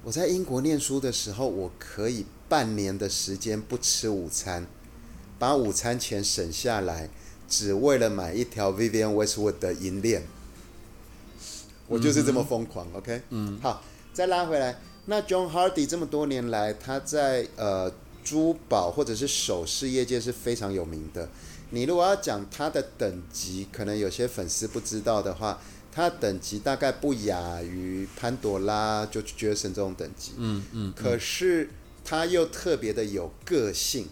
[0.02, 4.66] 我在英国念书的时候，我可以半年的时间不吃午餐，
[5.38, 7.08] 把午餐钱省下来，
[7.48, 10.24] 只为了买一条 Vivienne Westwood 的银链。
[11.86, 12.88] 我就是这么疯狂。
[12.88, 14.80] 嗯、OK，嗯，好，再拉回来。
[15.06, 17.92] 那 John Hardy 这么多年来，他在呃
[18.24, 21.28] 珠宝或者是首饰业界是非常有名的。
[21.70, 25.60] 你如果要讲它的等级，可能有些粉丝不知道的话，
[25.92, 30.32] 它等级大概不亚于潘朵拉、就杰森这种等级。
[30.38, 30.92] 嗯嗯。
[30.96, 31.68] 可是
[32.04, 34.08] 它又特别的有个性。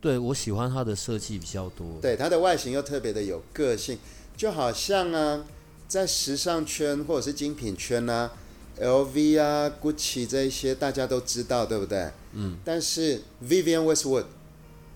[0.00, 1.98] 对，我喜欢它的设计比较多。
[2.02, 3.98] 对，它的外形又特别的有个性，
[4.36, 5.44] 就好像啊，
[5.86, 8.32] 在时尚圈或者是精品圈啊
[8.80, 12.10] ，LV 啊、Gucci 这一些大家都知道，对不对？
[12.32, 12.56] 嗯。
[12.64, 14.24] 但是 Vivienne Westwood。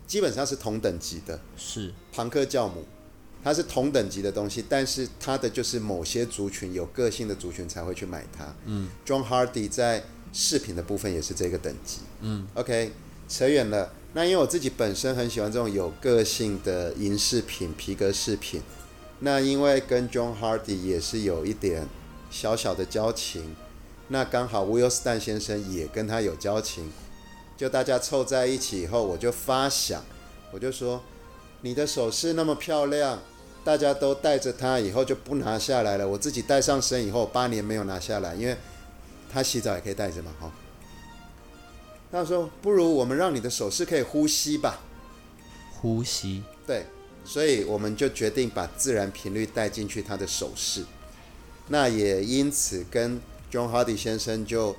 [0.06, 2.84] 基本上是同等级的，是庞克教母，
[3.42, 8.54] 它是同等级的东西，但是它的就是某些族群有个性的族群才会去买它。
[8.66, 12.00] 嗯，John Hardy 在饰品的部分也是这个等级。
[12.20, 12.92] 嗯，OK，
[13.28, 13.92] 扯远了。
[14.12, 18.62] 那因为我自己本身很喜欢这种有个性的银饰品、皮革饰品，
[19.20, 21.88] 那因为跟 John Hardy 也是有一点
[22.30, 23.56] 小小的交情，
[24.08, 26.92] 那刚好 Will Stein 先生也跟他有交情。
[27.56, 30.02] 就大家凑在一起以后，我就发想，
[30.50, 31.00] 我就说，
[31.60, 33.22] 你的首饰那么漂亮，
[33.62, 36.08] 大家都戴着它，以后就不拿下来了。
[36.08, 38.56] 我自己戴上身以后，八年没有拿下来，因为
[39.32, 40.52] 他洗澡也可以戴着嘛，哈。
[42.10, 44.80] 他说，不如我们让你的首饰可以呼吸吧。
[45.80, 46.42] 呼吸。
[46.66, 46.84] 对，
[47.24, 50.84] 所以我们就决定把自然频率带进去他的首饰。
[51.68, 54.74] 那也因此跟 John Hardy 先生就。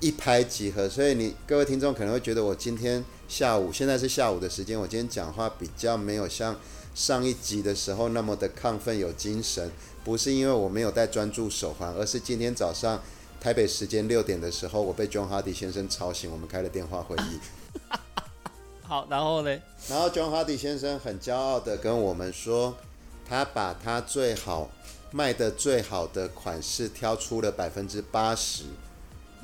[0.00, 6.56] 一拍即合，所以你各位听众可能会觉得我今天下午，现在是下午的时间，我今天讲话比较没有像
[6.94, 9.70] 上一集的时候那么的亢奋有精神，
[10.04, 13.00] 不是因为我没有戴专注手环，而是今天早上
[13.40, 17.40] 台北时间六点的时候，我被 John Hardy 先生吵醒，我们开了电话会议。
[18.82, 19.58] 好， 然后呢？
[19.88, 22.76] 然后 John Hardy 先生很骄傲的跟我们说，
[23.26, 24.70] 他把他最好
[25.10, 28.64] 卖的最好的款式挑出了百分之八十。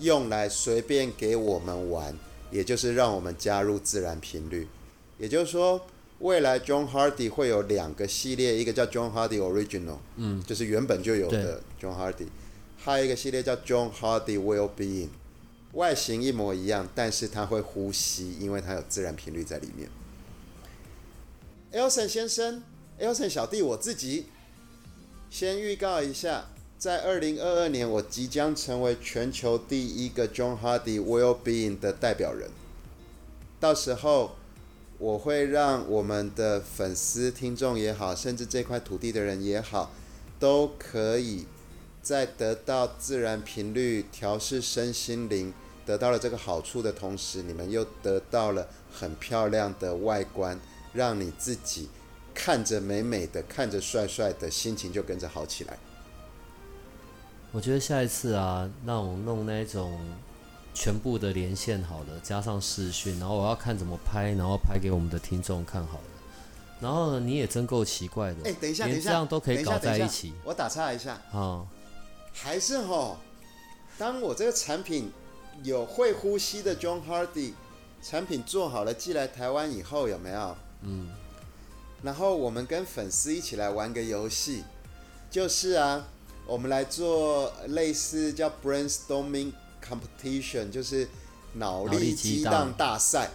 [0.00, 2.16] 用来随便给我们玩，
[2.50, 4.66] 也就是让我们加入自然频率。
[5.18, 5.86] 也就是说，
[6.20, 12.26] 未来 John Hardy 会有两个系列，一个叫 John Hardy Original，嗯，就是原本就有的 John Hardy，
[12.76, 15.08] 还有一个系列叫 John Hardy Wellbeing，
[15.72, 19.88] 外形一模一样，但是它会呼吸，因为它有自然频率在里面。
[21.72, 22.62] Elson 先生
[22.98, 24.26] ，Elson 小弟，我自己
[25.30, 26.46] 先预告一下。
[26.80, 32.48] 在二零二二年，我即将成为全球第一个 John Hardy Wellbeing 的代表人。
[33.60, 34.34] 到时候，
[34.96, 39.92] 我会让我们的粉丝、听众也好，甚至这块土地的人也好，
[40.38, 41.44] 都可以
[42.00, 45.52] 在得到自然频率调试身心灵，
[45.84, 50.58] 得到了这个好处的同时，你们又得到了很漂亮的外观，
[50.94, 51.90] 让你自己
[52.32, 55.78] 看着美美的、看着帅帅的，心情就跟着好起来。
[57.52, 59.98] 我觉得下一次啊，让我弄那种
[60.72, 66.04] 全部的连线好了，加上视讯，然后我要看怎么拍，然后拍给我们的听众看好了。
[66.80, 70.32] 然后呢，你也真够奇怪的，哎，等一下，连这样都可以搞在一起。
[70.44, 71.66] 我打岔一下啊，哦、
[72.32, 73.18] 还是吼，
[73.98, 75.10] 当我这个产品
[75.64, 77.54] 有会呼吸的 John Hardy
[78.00, 80.56] 产品做好了寄来台湾以后，有没有？
[80.82, 81.08] 嗯。
[82.02, 84.62] 然后我们跟粉丝一起来玩个游戏，
[85.28, 86.06] 就是啊。
[86.46, 91.08] 我们来做类似叫 brainstorming competition，就是
[91.54, 93.30] 脑力激荡大赛，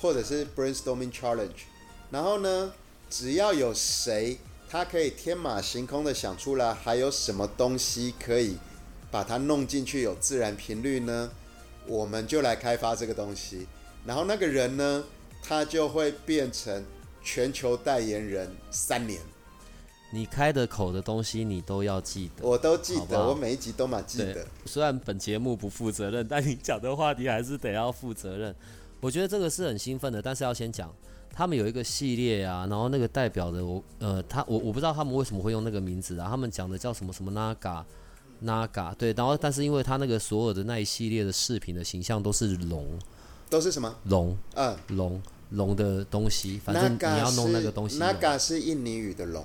[0.00, 1.66] 或者是 brainstorming challenge。
[2.10, 2.72] 然后呢，
[3.10, 8.56] 只要有谁他可以天马行空的想出来，还有什么东西可以
[9.10, 11.30] 把它弄进去有自然频率呢？
[11.86, 13.66] 我们就来开发这个东西。
[14.06, 15.04] 然后那个人呢，
[15.42, 16.84] 他就会变成
[17.22, 19.20] 全球代言人三年。
[20.14, 22.46] 你开的口的东西，你都要记得。
[22.46, 24.46] 我都记得，好好我每一集都蛮记得。
[24.66, 28.54] 虽然本节目不负责任，但你讲的话题还是得要负责任。
[29.00, 30.94] 我觉得这个是很兴奋的，但是要先讲，
[31.32, 37.82] 他们有一个系列啊，然后那个代表的我，呃，他我我不知道他们为什么会用那个名字啊，他们讲的叫什么什么 Naga
[38.44, 42.86] Naga，对，然后但是因为他那个所有的那一系列的饰品的形象都是龙，
[43.48, 44.36] 都是什么龙？
[44.56, 47.98] 嗯，龙龙的东西，反正你要弄那个东西。
[47.98, 49.42] Naga 是印尼语的龙。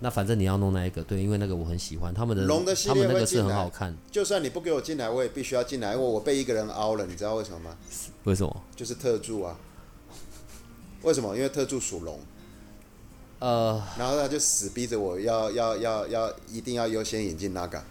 [0.00, 3.96] 那反正你要弄那一个，对，因为那个我很喜欢他们的龙的系列，他们那个是很好看。
[4.10, 7.76] 就算你不给我进来，我也必须要进来，因为我被一个人凹了，你知道为什么吗？
[8.24, 8.62] 为什么？
[8.76, 9.58] 就是特助啊。
[11.02, 11.36] 为什么？
[11.36, 12.20] 因为特助属龙。
[13.40, 13.82] 呃。
[13.98, 17.82] 然后他就死逼着我要要要要一定要优先引进那个。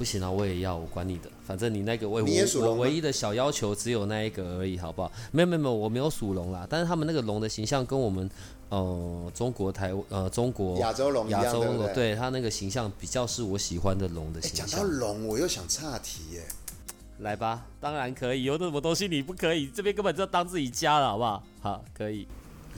[0.00, 2.24] 不行啊，我也要，我管你的，反正你那个我
[2.62, 5.12] 我唯一的小要求只有那一个而已，好不好？
[5.30, 8.30] 没有没有没有，我没有属龙啦，但是他们那个龙的形象跟我们。
[8.70, 14.64] 呃，中国台呃，中国亚洲龙，亚洲龙，对它那个形象比较是我喜欢的龙的形象。
[14.64, 16.44] 讲到龙，我又想岔题耶。
[17.18, 19.66] 来吧，当然可以，有什么东西你不可以？
[19.66, 21.42] 这边根本就当自己家了，好不好？
[21.60, 22.28] 好，可以。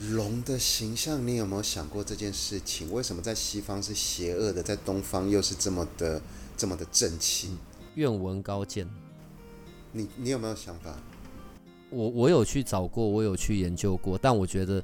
[0.09, 2.91] 龙的形象，你有没有想过这件事情？
[2.91, 6.19] 为什么在西方是邪恶的，在东方又是这么的
[6.63, 7.57] 这么的正气？
[7.95, 8.89] 愿闻高见。
[9.91, 10.95] 你你有没有想法？
[11.89, 14.81] 我我有去找过，我有去研究过，但我觉得。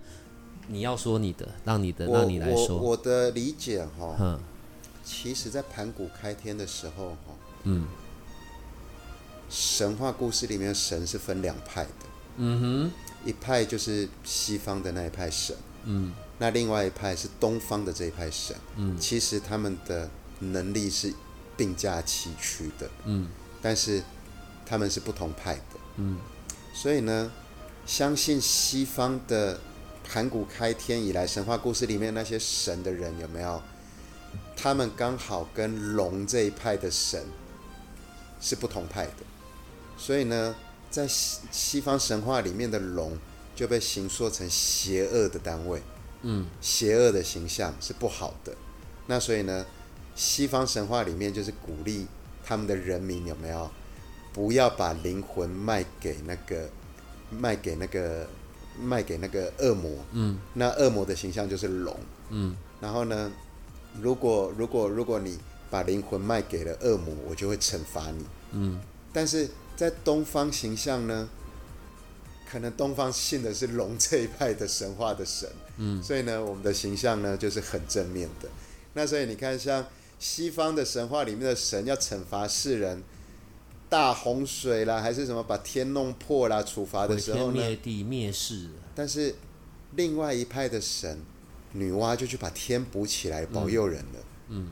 [0.67, 2.75] 你要说你的，让你的，让你来说。
[2.75, 4.37] 我，我的理解哈，
[5.05, 7.87] 其实，在盘古开天的时候哈，嗯，
[9.49, 11.91] 神话故事里面神是分两派的，
[12.35, 12.91] 嗯哼，
[13.25, 20.07] 一派就是西方的那一派神，嗯，那另外一派是东方的这一派神，嗯，其实他们的
[20.39, 21.11] 能力是
[21.59, 23.27] 并驾齐驱的，嗯，
[23.61, 24.01] 但是
[24.65, 26.17] 他们是不同派的，嗯，
[26.73, 27.31] 所以呢，
[27.85, 29.59] 相信西方的。
[30.11, 33.61] 盘古开天以来，神话故事里面那些神的人有没有？
[34.57, 37.23] 他们刚好跟龙这一派的神
[38.41, 39.23] 是不同派的，
[39.95, 40.55] 所以呢，
[40.89, 43.15] 在西西方神话里面的龙
[43.55, 45.79] 就被形塑成邪恶的单位，
[46.23, 48.51] 嗯，邪恶的形象是不好的。
[49.05, 49.63] 那所以呢，
[50.19, 52.05] 西方神话里面就是鼓励
[52.43, 53.71] 他们的人民有没有？
[54.33, 56.69] 不要把灵魂卖给那个，
[57.31, 58.27] 卖给那个。
[58.81, 61.93] 卖给那个恶魔，嗯，那恶魔的形象就是龙，
[62.29, 63.29] 嗯，然后呢，
[63.99, 65.37] 如果如果如果你
[65.69, 68.79] 把灵魂卖给了恶魔，我就会惩罚你，嗯，
[69.11, 71.27] 但是在东方形象呢，
[72.49, 78.47] 可能东方信的是龙这一派的神话的神，嗯，所以呢，我们的形象呢就是很正面的，
[78.93, 79.85] 那所以你看，像
[80.19, 83.01] 西方的神话里面的神要惩罚世人。
[83.89, 86.61] 大洪水啦，还是什么把天弄破啦？
[86.61, 87.53] 处罚的时候呢？
[87.53, 88.67] 灭地灭世。
[88.93, 89.33] 但是
[89.95, 91.19] 另外一派的神
[91.73, 94.19] 女娲就去把天补起来，保佑人了。
[94.49, 94.67] 嗯。
[94.67, 94.69] 嗯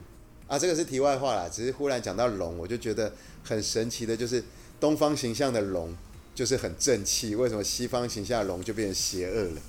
[0.47, 3.11] 啊，这个是题外话啦，只是忽然讲到龙，我就觉得
[3.43, 4.41] 很神奇的，就是
[4.79, 5.93] 东方形象的龙
[6.33, 9.61] 就是很正气，为什么西方形象的龙就变成邪恶了？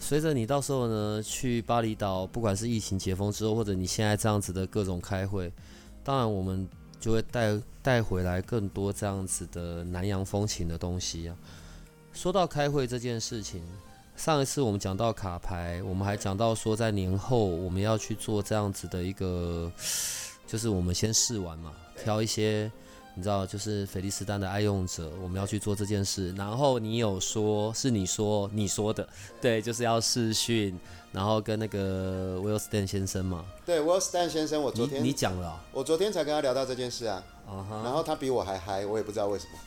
[0.00, 5.52] 随着你到时候呢去巴厘岛，不管是疫情解封之后，或者你现在这样子的各种开会，
[6.02, 6.68] 当然我们。
[7.00, 11.34] 就会带带回来更多这样子的南洋风情的东西啊。
[12.12, 13.64] 说到开会这件事情，
[14.16, 19.72] 上一次我们讲到卡牌，我们还讲到说在年后我们要去做这样子的一个，
[20.46, 21.72] 就是我们先试玩嘛，
[22.04, 22.70] 挑一些。
[23.14, 26.32] 你知道，就是菲利斯丹的爱用者，我们要去做这件事。
[26.34, 29.06] 然后你有说，是你说你说的，
[29.40, 30.78] 对，就是要试训，
[31.12, 33.44] 然后跟那个威尔斯丹先生嘛。
[33.66, 37.22] 对，威尔斯丹先生，我昨天你讲了、哦，我昨天才跟他聊到这件事啊。
[37.48, 37.82] Uh huh.
[37.82, 39.58] 然后他比我还嗨，我也不知道为什么。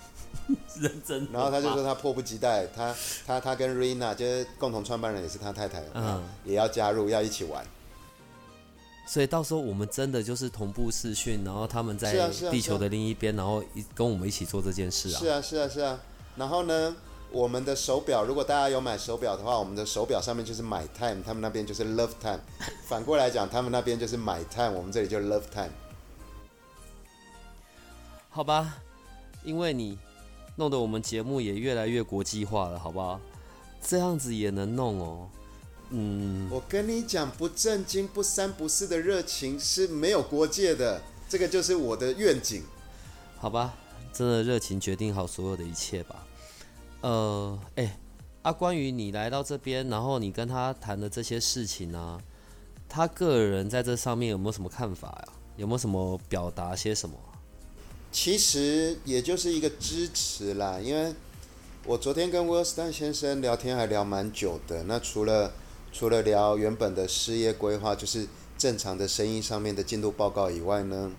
[0.79, 1.27] 认真。
[1.31, 2.95] 然后他就说他迫不及待，他
[3.27, 6.19] 他他跟瑞娜就是共同创办人，也是他太太，嗯、uh，huh.
[6.45, 7.63] 也要加入，要一起玩。
[9.05, 15.19] 所以到时候我们真的就是同步视讯，然后他们在地球的另一边，然后一跟我们一起做这件事啊。
[15.19, 15.99] 是啊，是啊，是啊。
[16.35, 16.95] 然后呢，
[17.31, 22.39] 我们的手表，如果大家有买手表的话，我们的手表上面就是 My Time，他们那边就是 Love Time。
[22.85, 25.71] 反过来讲，他们那边就是 My Time，我们这里就 Love Time。
[28.29, 28.77] 好吧，
[29.43, 29.99] 因为你
[30.55, 33.19] 弄得我们节目也越来越国际化了，好不好？
[33.81, 35.27] 这样子也能弄哦。
[35.95, 42.63] 嗯，我跟你讲，不正经、不三不四的热情是没有国界的，这个就是我的愿景。
[43.37, 43.75] 好吧，
[44.11, 46.25] 真的热情决定好所有的一切吧。
[47.01, 47.99] 呃，哎、欸，
[48.41, 52.21] 啊，关于你来到这边，然后你跟他谈的这些事情呢、啊，
[52.89, 55.33] 他个人在这上面有没有什么看法呀？
[55.57, 57.15] 有没有什么表达些什么？
[58.11, 61.13] 其实也就是一个支持啦，因为
[61.85, 64.81] 我昨天跟威尔斯丹先生聊天还聊蛮久的。
[64.85, 65.53] 那除了
[65.93, 68.27] 除了聊原本的事业规划，就是
[68.57, 71.11] 正常的生意上面的进度报告以外呢，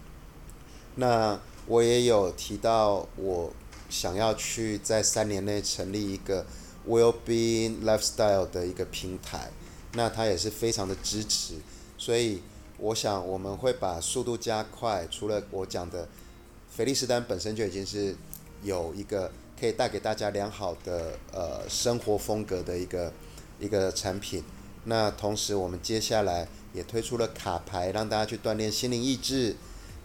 [0.96, 3.52] 那我也有提到我
[3.88, 6.44] 想要去在三年内成立一个
[6.86, 9.50] Well-being Lifestyle 的一个平台。
[9.92, 11.54] 那他也是非常的支持，
[11.96, 12.42] 所以
[12.78, 15.06] 我想我们会把速度加快。
[15.08, 16.08] 除了我讲的，
[16.68, 18.16] 菲利斯丹本身就已经是
[18.62, 19.30] 有一个。
[19.56, 23.12] 可以带给大家良好的呃生活风格的一个
[23.60, 24.42] 一个产品。
[24.84, 29.56] 那同时，我们接下来也推出了卡牌，让大家去锻炼心灵意志。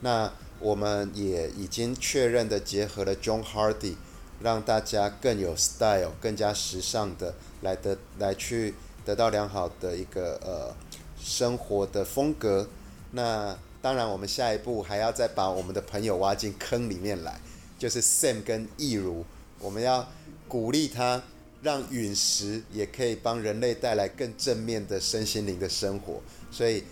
[0.02, 3.96] 那我们也已经确认的结合了 John Hardy，
[4.42, 8.74] 让大家更有 style、更加时尚的来得来去
[9.06, 10.76] 得到良好的一个呃
[11.22, 12.68] 生活的风格。
[13.12, 17.40] 那当然，我们下一步还要再把我们的朋友挖进坑里面来，
[17.78, 19.26] 就是 Sam 跟易如。
[19.60, 20.08] 我们要
[20.48, 21.22] 鼓励他，
[21.62, 26.22] 让陨石也可以帮人类带来更正面的身心灵的生活。
[26.52, 26.84] 所以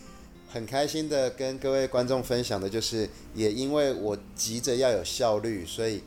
[0.49, 6.01] 很开心的跟各位观众分享的就是，也因为我急着要有效率，所以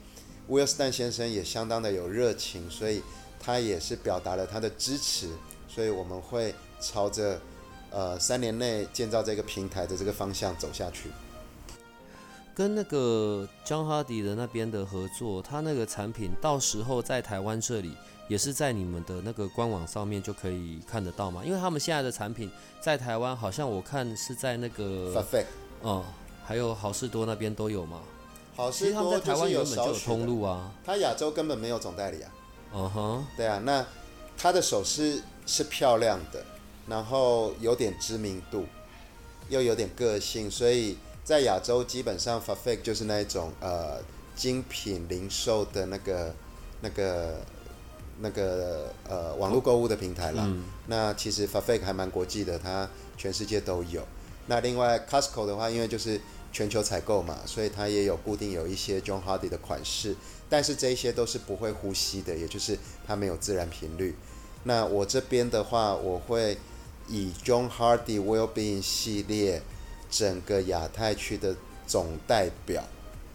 [0.48, 3.02] 威尔斯丹先生也相当的有热情，所以
[3.38, 5.28] 他也是表达了他的支持。
[5.68, 7.40] 所以我们会朝着
[7.90, 11.08] 呃三年内建造这个平台的这个方向走下去。
[12.60, 17.96] 跟那个 John Hardy 的那边的合作，他那个产品到时候在台湾这里
[18.28, 21.42] 也是在你们的那个官网上面就可以看得到嘛？
[21.42, 25.24] 因为他们现在的产品在台湾好像我看是在那个
[25.82, 26.04] 嗯，
[26.44, 28.02] 还有好事多那边都有嘛。
[28.54, 32.30] 好事多在台湾原本就有通路啊，他亚洲根本没有总代理啊。
[32.74, 33.86] 嗯哼，对啊，那
[34.36, 36.44] 他的首饰是漂亮的，
[36.86, 38.66] 然后有点知名度，
[39.48, 40.98] 又有点个性，所以。
[41.22, 44.00] 在亚洲，基本上 Farfetch 就是那一种呃
[44.34, 46.34] 精品零售的那个、
[46.80, 47.40] 那个、
[48.20, 50.42] 那个呃网络购物的平台啦。
[50.46, 54.02] 嗯、那其实 Farfetch 还蛮国际的，它全世界都有。
[54.46, 56.20] 那另外 Costco 的话，因为就是
[56.52, 60.16] 全球采购嘛，所以它也有固定有一些 John Hardy 的款式，
[60.48, 64.16] 但是这一些都是不会呼吸的，也就是它没有自然频率。
[64.64, 66.58] 那我这边的话，我会
[67.08, 69.62] 以 John Hardy Wellbeing 系列。
[70.10, 71.56] 整个亚太区的
[71.86, 72.82] 总代表，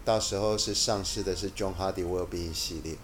[0.04, 2.96] 到时候是上市的是 John Hardy Wellbeing 系列。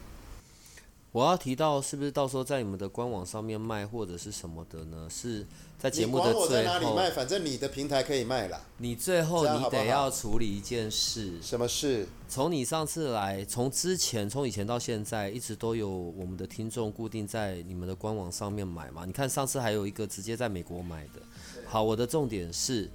[1.11, 5.07] 我要提到，是不是到时候在你们的官网上面卖，或者是什么的呢？
[5.11, 5.47] 是
[5.79, 6.41] 在节目的最后。
[6.41, 8.59] 我在哪里卖，反正你的平台可以卖了。
[8.79, 11.35] 你最后你得要处理一件事。
[11.43, 12.09] 什么事？
[12.31, 19.05] 从你上次来，从之前，从以前到现在，一直都有我们的听众固定在你们的官网上面买嘛？
[19.05, 21.21] 你看上次还有一个直接在美国买的。
[21.67, 22.89] 好，我的重点是。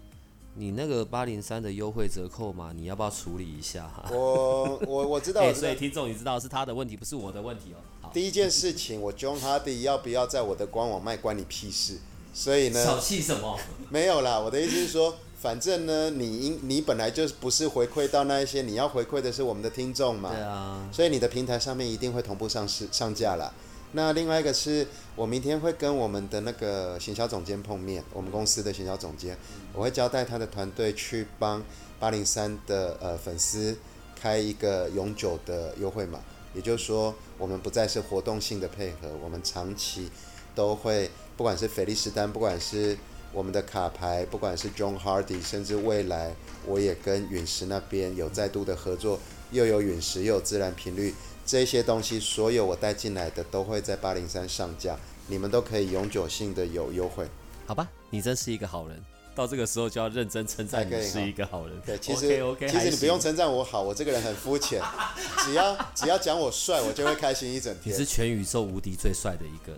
[0.57, 3.89] 你那个八零三的优惠折扣嘛，你要不要处理一下？
[4.11, 7.77] 我我我知道， 所以听众你知道是他的问题，不是我的问题哦。
[8.01, 11.99] 好，第一件事情，我 John Hardy 要不要在我的官网卖，关你屁事。
[12.33, 13.57] 所以呢，小气什么？
[13.89, 20.31] 没有啦，我的意思是说，反正呢，你应你本来就不是回馈到那一些，你要回馈的是我们的听众嘛。
[20.31, 20.89] 对啊。
[20.91, 23.53] 所以你的平台上面一定会同步上市上架啦。
[23.97, 24.85] 那另外一个是
[25.15, 29.35] 我明天会跟我们的那个行销总监碰面，我们公司的行销总监，
[29.73, 31.63] 我会交代他的团队去帮
[31.99, 33.75] 八零三的呃粉丝
[34.15, 36.19] 开一个永久的优惠码，
[36.53, 40.11] 也就是说我们不再是活动性的配合，我们长期
[40.53, 42.95] 都会，不管是菲利斯丹，不管是
[43.33, 46.35] 我们的卡牌，不管是 John Hardy，甚至未来
[46.67, 49.19] 我也跟陨石那边有再度的合作，
[49.49, 51.15] 又有陨石又有自然频率。
[51.47, 57.25] 这些东西，所有我带进来的都会在八零三上架，你们都可以永久性的有优惠，
[57.65, 57.87] 好吧？
[58.09, 59.01] 你真是一个好人，
[59.33, 61.81] 到这个时候就要认真称赞你是一个好人。
[61.85, 64.81] 对，其实 OK, 其实你不用称赞我好，我这个人很肤浅，
[65.45, 67.95] 只要只要讲我帅，我就会开心一整天。
[67.95, 69.73] 你是全宇宙无敌最帅的一个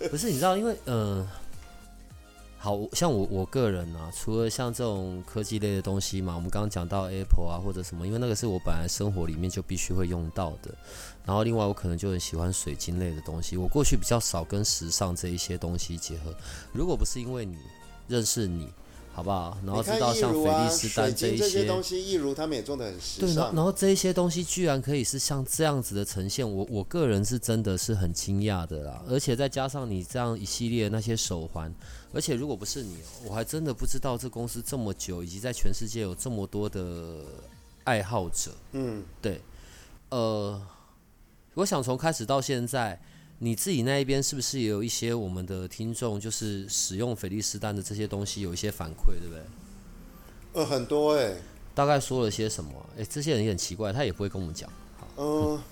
[0.00, 0.28] 人， 不是？
[0.30, 1.28] 你知道，因为呃。
[2.58, 10.74] 好像我我个人啊，除了像这种科技类的东西嘛，我们刚刚讲到 Apple 啊或者什么，因为那个是我本来生活里面就必须会用到的。
[11.24, 16.34] 然后另外我可能就很喜欢水晶类的东西，我过去比较少跟时尚这一些东西结合。
[16.72, 17.56] 如果不是因为你
[18.08, 18.68] 认识你。
[19.10, 19.58] 好不好？
[19.66, 23.50] 然后知道像菲利斯丹这一些，东西，一如他们也做的很时尚。
[23.50, 29.02] 对，然后这一些东西居然可以是像这样子的呈现，我我个人是真的是很惊讶的啦。
[29.08, 31.74] 而且再加上你这样一系列那些手环，
[32.12, 37.24] 而且如果不是你，我还真的不知道这公司这么久，以及在全世界有这么多的
[37.84, 38.52] 爱好者。
[38.72, 39.40] 嗯，对。
[40.10, 40.60] 呃，
[41.54, 43.00] 我想从开始到现在。
[43.40, 49.42] 你自己那一边是不是也有一些我们的听众，就是使用菲利斯丹的这些东西有一些反馈，对不对？
[50.54, 51.42] 呃，很多哎、欸。
[51.72, 52.72] 大概说了些什么？
[52.98, 54.68] 哎，这些人也很奇怪，他也不会跟我们讲。
[55.18, 55.62] 嗯、呃，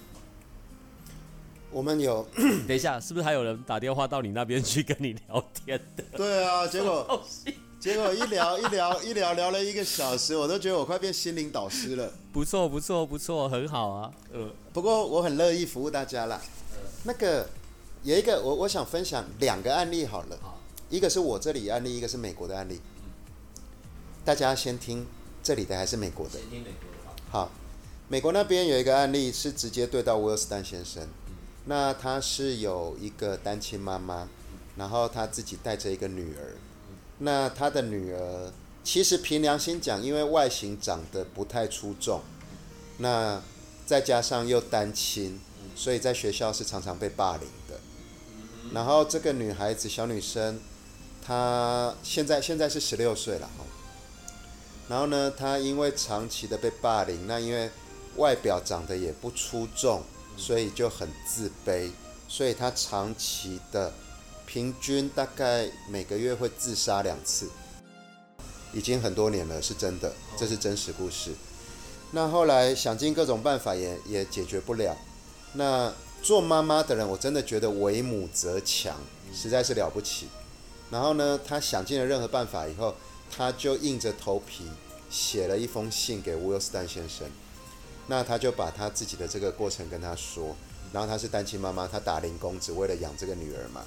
[1.70, 2.26] 我们有，
[2.66, 6.04] 等一下，是不是还有人打电话到你那边去跟你聊天的？
[6.16, 7.22] 对啊，结果
[7.78, 12.10] 结果一聊 一聊一聊聊了一个小时，我都觉得我快变心灵导师了。
[12.32, 14.10] 不错不错不错，很好啊。
[14.32, 16.40] 呃，不过我很乐意服务大家啦。
[17.04, 17.48] 那个
[18.02, 20.38] 有一个我我想分享两个案例好了，
[20.88, 22.80] 一个是我这里案例，一个是美国的案例。
[24.24, 25.06] 大家先听
[25.42, 26.32] 这里的还是美国的？
[26.40, 27.22] 先听美国的。
[27.30, 27.50] 好，
[28.08, 31.06] 美国那边有一个案例是直接对到威尔斯丹先生。
[31.66, 34.28] 那她是有一个单亲妈妈，
[34.76, 36.56] 然后她自己带着一个女儿。
[37.18, 38.52] 那她的女儿
[38.84, 42.20] 其实凭良心讲，因为外形长得不太出众，
[42.98, 43.42] 那
[43.84, 45.40] 再加上又单亲，
[45.74, 47.80] 所以在学校是常常被霸凌的。
[48.72, 50.60] 然后这个女孩子小女生，
[51.20, 53.64] 她现在现在是十六岁了哈。
[54.88, 57.70] 然后呢，她因为长期的被霸凌，那因为
[58.16, 60.02] 外表长得也不出众。
[60.36, 61.90] 所以就很自卑，
[62.28, 63.92] 所以他长期的
[64.46, 67.48] 平均大概每个月会自杀两次，
[68.72, 71.32] 已经很多年了，是真的，这是真实故事。
[72.12, 74.96] 那后来想尽各种办法也也解决不了。
[75.54, 78.96] 那做妈妈的人，我真的觉得为母则强，
[79.34, 80.28] 实在是了不起。
[80.90, 82.94] 然后呢，他想尽了任何办法以后，
[83.34, 84.64] 他就硬着头皮
[85.10, 87.26] 写了一封信给威尔斯丹先生。
[88.06, 90.54] 那他就把他自己的这个过程跟他说，
[90.92, 93.82] 然后他是单亲妈妈，他打零工只为了养这个女儿嘛。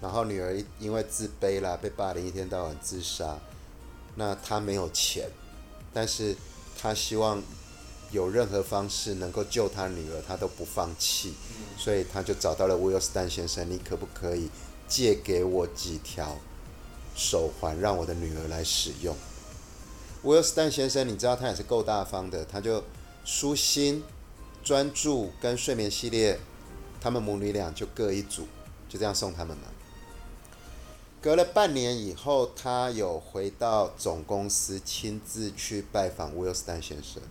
[0.00, 3.38] 然后女儿因为自卑啦，被霸凌，一天到晚自杀。
[4.14, 5.28] 那他没有钱，
[5.92, 6.34] 但是
[6.80, 7.42] 他希望
[8.10, 11.34] 有任何方式能够救他女儿，他都不放弃。
[11.76, 14.48] 所以他就找到了威尔斯丹先生，你可不可以
[14.88, 16.36] 借给我几条
[17.14, 19.14] 手环，让我的女儿来使用？
[20.22, 22.82] 威尔斯丹先生，你知道他也是够大方的，他就
[23.24, 24.02] 舒心、
[24.64, 26.38] 专注跟睡眠系列，
[27.00, 28.48] 他们母女俩就各一组，
[28.88, 29.62] 就这样送他们了。
[31.20, 37.22] 隔了半年以后，他有回到总公司，亲自去拜访威尔斯丹先生。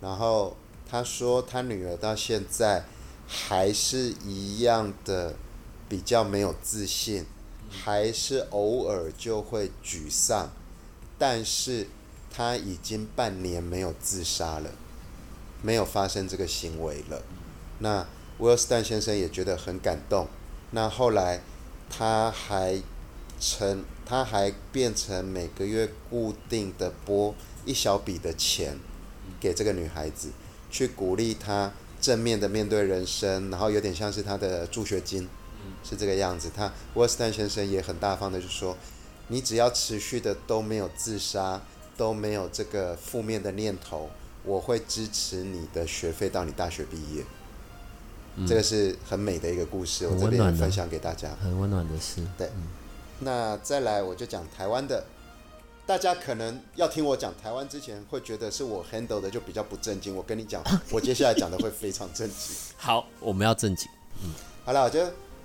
[0.00, 0.56] 然后
[0.88, 2.84] 他说，他女儿到现在
[3.26, 5.34] 还是一样的
[5.88, 7.24] 比较没有自信，
[7.70, 10.50] 还是偶尔就会沮丧。
[11.16, 11.86] 但是
[12.30, 14.70] 他已经半年没有自杀了，
[15.62, 17.22] 没有发生这个行为了。
[17.78, 18.06] 那
[18.38, 20.26] 威尔斯丹先生也觉得很感动。
[20.72, 21.40] 那后来
[21.88, 22.82] 他还
[23.38, 27.32] 成，他还变成每个月固定的拨
[27.64, 28.76] 一小笔的钱
[29.38, 30.30] 给这个女孩子，
[30.70, 35.28] 去鼓励她正面的面对人生，然后有点像是她的助学金，
[35.84, 36.50] 是这个样子。
[36.54, 38.76] 他威尔斯丹先生也很大方的就说。
[39.28, 41.60] 你只要持续的都没有自杀，
[41.96, 44.10] 都没有这个负面的念头，
[44.44, 47.24] 我会支持你的学费到你大学毕业。
[48.36, 51.30] 嗯、这个是很美的一个故事，我这边分享给大家。
[51.42, 52.20] 很温暖的事。
[52.36, 52.64] 对，嗯、
[53.20, 55.04] 那再来我就讲台湾的，
[55.86, 62.56] 大家可能要听我讲台湾之前会觉得是我 handle 的就比较不正经，我跟你讲，我接下来讲的会非常正经。
[62.76, 63.88] 好，我们要正经。
[64.22, 65.00] 嗯，好了，我就。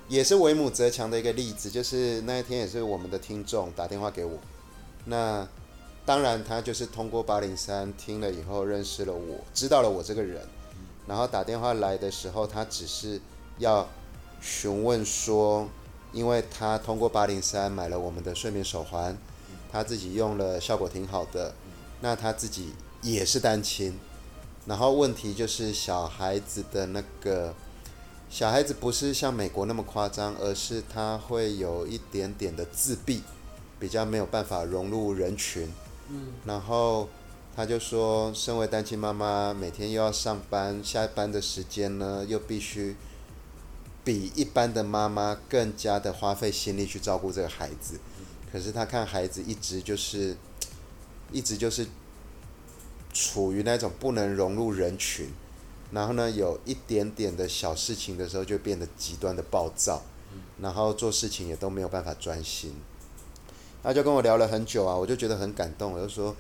[0.09, 4.39] 也是为母则强的一个例子，就是那一天也是我们的听众打电话给我，
[5.05, 5.47] 那
[6.03, 10.41] 当然他就是通过八零三听了以后认识了我，知道了我这个人，
[11.05, 13.21] 然后打电话来的时候，他只是
[13.59, 13.87] 要
[14.41, 15.69] 询问说，
[16.11, 19.15] 因为他通过八零三买了我们的睡眠手环，
[19.71, 21.53] 他自己用了效果挺好的，
[22.01, 23.99] 那他自己也是单亲，
[24.65, 27.53] 然后问题就是小孩子的那个。
[28.29, 33.23] 小孩子不是像美国那么夸张，而是他会有一点点的自闭，
[33.79, 35.67] 比较没有办法融入人群。
[36.09, 37.09] 嗯，然后
[37.55, 42.95] 他就说，身为单亲妈妈，每天又要上班，下班的时间呢，又必须
[44.03, 47.99] 比一般的妈妈更加的花费心力去照顾这个孩子。
[48.51, 50.37] 可是他看孩子一直就是，
[51.31, 51.87] 一直就是
[53.11, 55.29] 处于那种不能融入人群。
[55.91, 60.01] 然后呢，有一点点的小事情的时候，就变得极端的暴躁，
[60.61, 62.75] 然后做事情也都没有办法专心。
[63.81, 66.35] 他就跟我聊了很久啊，我就觉得很感动，我就说，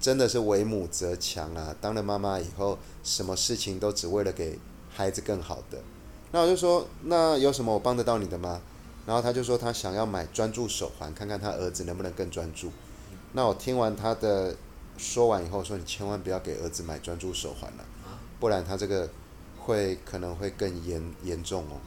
[0.00, 1.74] 真的是为母则强啊！
[1.80, 4.58] 当了妈妈以后，什么事情都只为了给
[4.90, 5.78] 孩子更好的。
[6.32, 8.60] 那我就说，那有什么我帮得到你的吗？
[9.06, 12.72] 然后他就说，他想要买专注手环，看看他儿子能不能更专注。
[13.32, 14.56] 那我听完他的
[14.98, 17.84] 说完以后，说你千万不要给儿子买专注手环了。
[18.40, 19.08] 不然他这个
[19.58, 21.80] 会可能会更严严重哦，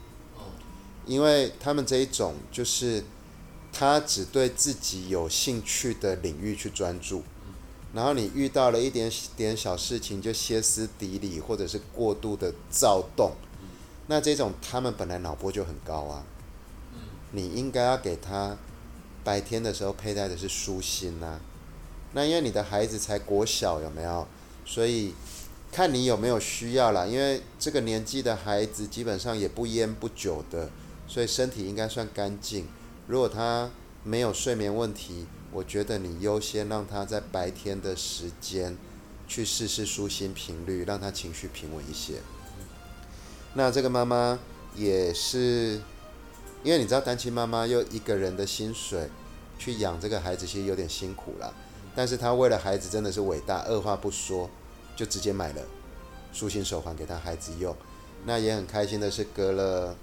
[1.05, 3.03] 因为他们这一种就是
[3.71, 7.23] 他只对自己有兴趣的领域去专注，
[7.93, 13.33] 然后你遇到了一点点小事情就歇斯底里或者是过度的躁动，
[14.07, 16.23] 那这种他们本来脑波就很高啊，
[17.31, 18.57] 你应该要给他
[19.23, 21.39] 白天的时候佩戴的是舒心呐。
[22.13, 24.27] 那因为你的孩子才国小有没有？
[24.65, 25.13] 所以
[25.77, 27.05] 看你有没有需要啦。
[27.05, 30.71] 因为这个年纪的孩子基本上也不烟不酒的，
[31.07, 32.67] 所以身体应该算干净。
[33.05, 33.69] 如果他
[34.03, 38.75] 没有睡眠问题，我觉得你优先让他在白天的时间
[39.27, 42.15] 去试试舒心频率，让他情绪平稳一些。
[43.53, 44.39] 那这个妈妈
[44.75, 45.79] 也是，
[46.63, 49.11] 因为你知道单亲妈妈又一个人的薪水
[49.59, 51.53] 去养这个孩子，其实有点辛苦啦。
[51.95, 54.49] 但是她为了孩子真的是伟大，二话不说
[54.97, 55.61] 就直接买了
[56.33, 57.73] 舒心手环给他孩子用。
[58.25, 59.95] 那也很开心的是，隔了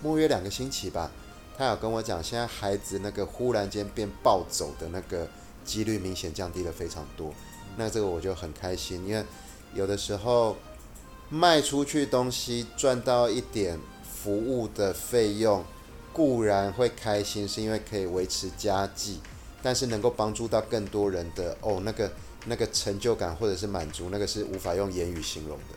[0.00, 1.10] 莫约两个星期吧。
[1.58, 5.26] 他有跟我讲，现在孩子那个忽然间变暴走的那个
[5.64, 7.32] 几率明显降低了非常多，
[7.76, 9.24] 那这个我就很开心，因为
[9.74, 10.54] 有的时候
[11.30, 15.64] 卖出去东西赚到一点服务的费用
[16.12, 19.20] 固然会开心，是因为可以维持家计，
[19.62, 22.12] 但是能够帮助到更多人的哦，那个
[22.46, 25.74] 那个成就感或者是满足，那个是无法用言语形容的。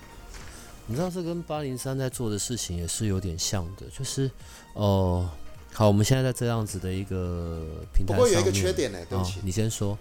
[0.88, 4.30] 你知道这跟八零三在做的事情也是有点像的，就是
[4.74, 4.82] 哦。
[4.82, 5.30] 呃
[5.72, 7.63] 好，我们现在在这样子的一个
[7.93, 8.17] 平台上面。
[8.17, 9.95] 不过有一个缺点呢，对不起，哦，你先说。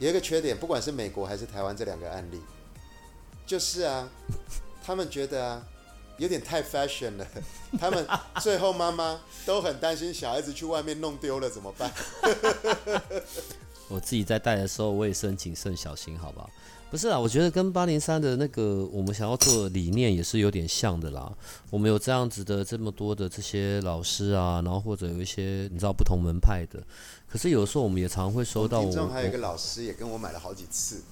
[0.00, 2.40] 有一个缺点，不管是美国还是台湾这两个案例，
[3.46, 4.08] 就是啊，
[4.84, 5.62] 他们觉得啊，
[6.18, 7.26] 有点太 fashion 了。
[7.78, 8.04] 他们
[8.40, 11.92] 最后妈妈都很担心小孩子去外面弄丢了怎么办？
[13.90, 16.48] 我自己在带的时候，我也是很谨慎小心，好吧？
[16.90, 21.32] 不是啊，我觉得跟八零三的那个我们想要做的理念也是有点像的啦。
[21.70, 26.82] 我们有这样子的这么多的这些老师啊，然后或者有一些你知道不同门派的，
[27.28, 28.90] 可是有时候我们也常会收到我。
[28.90, 31.02] 我们还有一个老师也跟我买了好几次。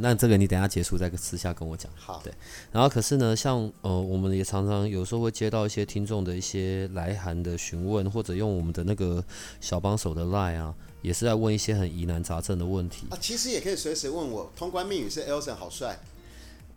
[0.00, 1.90] 那这个你等下结束再私下跟我讲。
[1.96, 2.20] 好。
[2.24, 2.32] 对。
[2.72, 9.22] 然后可是呢，像呃，我们也常常有时候会接到一些听众的一些来函的询问，或者用我们的那个
[9.60, 10.74] 小帮手的 line 啊。
[11.02, 14.52] 也是在问一些很疑难杂症的问题啊，其实也可以随时问我。
[14.54, 15.98] 通关密语是 Elson 好帅，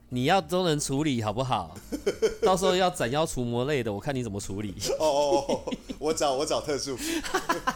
[0.08, 1.76] 你要都能处理好不好？
[2.42, 4.74] 到时候要斩妖除魔类的，我看你怎么处理。
[4.98, 6.98] 哦哦哦，我找我找特助。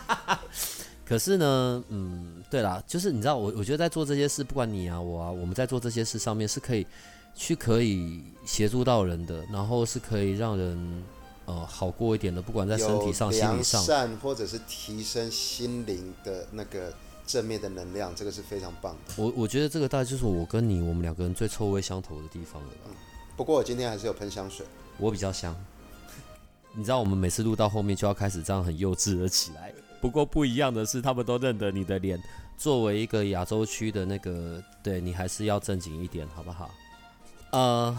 [1.03, 6.85] 可是呢，嗯，对啦，就是你知道，我我觉得在做这些事，不管你啊我啊，我们在做这些事上面是可以
[7.35, 11.03] 去可以协助到人的，然后是可以让人。
[11.47, 16.93] 呃，好过一点的，不管在身体上、心理上，善或者是提升心灵的那个
[17.25, 19.13] 正面的能量，这个是非常棒的。
[19.15, 22.89] 我我觉得这个大概就是我跟你，我们两个人最臭味相投的地方了吧。
[22.89, 22.95] 嗯，
[23.37, 24.65] 不过我今天还是有喷香水，
[24.97, 25.55] 我比较香。
[26.75, 29.73] 你知道，我们每次录到后面就要开始这样很幼稚了起来。
[30.01, 32.21] 不过不一样的是，他们都认得你的脸。
[32.57, 36.69] 作为一个亚洲区的那个，对你还是要正经一点，好不好？
[37.51, 37.95] 呃，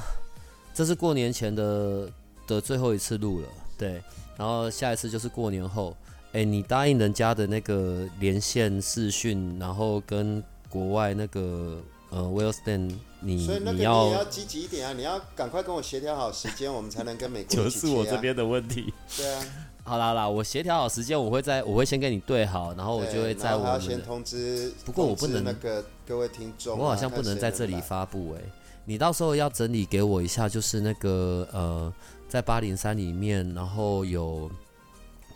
[0.75, 2.11] 这是过年前的。
[2.49, 4.03] 的最后一次录了，对，
[4.39, 5.95] 然后下一次就是过年后，
[6.33, 11.79] 哎，你答应人家的那个连线视讯，然后跟国外那个
[12.09, 12.91] 呃 Wilson，
[13.21, 18.95] 你所以那个你要积极一点啊，你要赶快跟我协调好时间，我们才能跟美国、啊、 就是我这边的问题。
[19.15, 19.45] 对啊，
[19.89, 28.53] 好啦好啦，我协调好时间，我会在我会先跟你对好，然后我就会在我们要先通知，不过我不能那个各位听众、啊，我好像不能在这里发布哎、欸，
[28.85, 31.93] 你到时候要整理给我一下，就是那个呃。
[32.29, 34.51] 在八零三里面，然后有，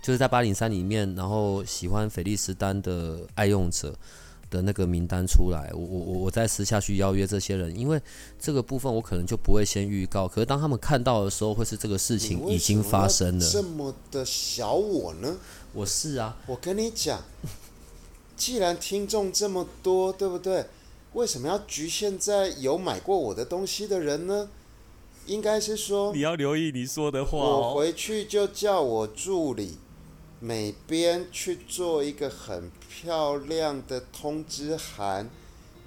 [0.02, 3.94] 就是在八零三里面，然后喜欢菲利斯丹的爱用者
[4.52, 8.00] 的那个名单出来，我我我我再私下去邀约这些人，因为
[8.38, 13.50] 这个部分我可能就不会先预告，可是当他们看到的时候，会是这个事情已经发生了。
[13.50, 15.38] 这么的小我呢？
[15.72, 17.22] 我是啊，我跟你讲，
[18.36, 20.66] 既然听众这么多，对不对？
[21.14, 24.48] 为什么要局限在有买过我的东西的人呢？
[25.26, 27.38] 应该是说，你要留意你说的话。
[27.38, 29.78] 我回去就叫我助理，
[30.44, 35.30] 每边去做一个很漂亮的通知函，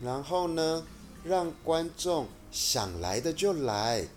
[0.01, 0.81] 然后呢，
[1.25, 4.07] 让观众想来的就来。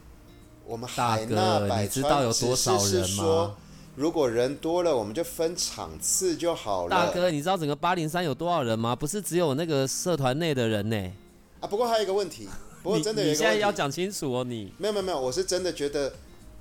[0.65, 3.57] 我们海纳百川，只是是说，
[3.97, 6.91] 如果人多了，我们就分场次就好了。
[6.91, 8.95] 大哥，你知道整个八零三有多少人吗？
[8.95, 11.13] 不是只有那个社团内的人呢。
[11.59, 12.49] 啊，不过还有一个问题。
[12.81, 16.13] 不过真的有一个，你现在要讲清楚哦，你没有没有没有，我是真的觉得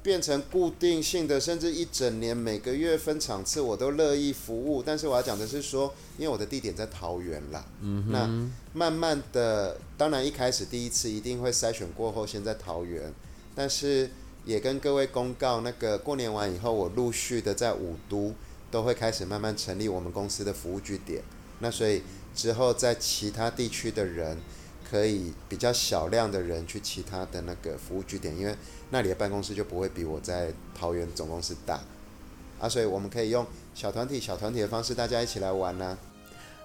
[0.04, 4.82] 变成固定性的，甚至一整年每个月分场次，我都乐意服务。
[4.82, 13.14] 但是我要讲的是说，因为我的地点在桃园啦，嗯，那慢慢的，当然一开始第一次一定会筛选过后，先在桃园，
[13.54, 14.10] 但是
[14.45, 18.34] 也跟各位公告，那个过年完以后，我陆续的在五都
[18.72, 21.22] 都会开始慢慢成立我们公司的服务据点。
[21.60, 22.02] 那所以
[22.34, 24.38] 之后在其他地区的人。
[24.90, 28.56] 可以比较小量的人去其他的那个服务据点，因为
[28.90, 31.82] 那里的办公室就不会比我在桃园总公司大
[32.60, 35.98] 啊，所以我们可以用小团体、小团体的方式，大家一起来玩呢、啊。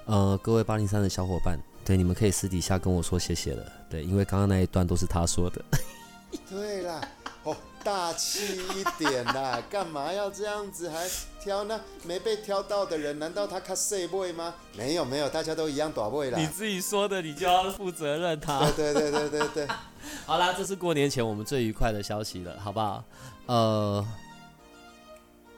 [0.04, 5.64] 呃，各位八零三的小伙伴，对，你们可以私底下跟我说谢谢了，对，因为刚刚那一段都是他说的。
[6.48, 7.00] 对啦，
[7.44, 11.08] 哦，大气一点啦，干嘛要这样子还
[11.42, 13.18] 挑呢没被挑到的人？
[13.18, 14.54] 难道他卡细位吗？
[14.76, 16.38] 没有没有，大家都一样短位啦。
[16.38, 18.60] 你自己说的，你就要负责任他。
[18.76, 19.68] 对对对对对对。
[20.24, 23.04] 好啦，这是过年前我们最愉快的消息了，好不好？
[23.46, 24.06] 呃，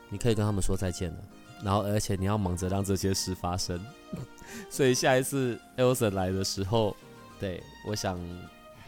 [0.09, 1.17] 你可以跟他们说再见了，
[1.63, 3.79] 然后而且你要忙着让这些事发生，
[4.71, 6.95] 所以下一次 Elson 来的时候，
[7.39, 8.19] 对，我想。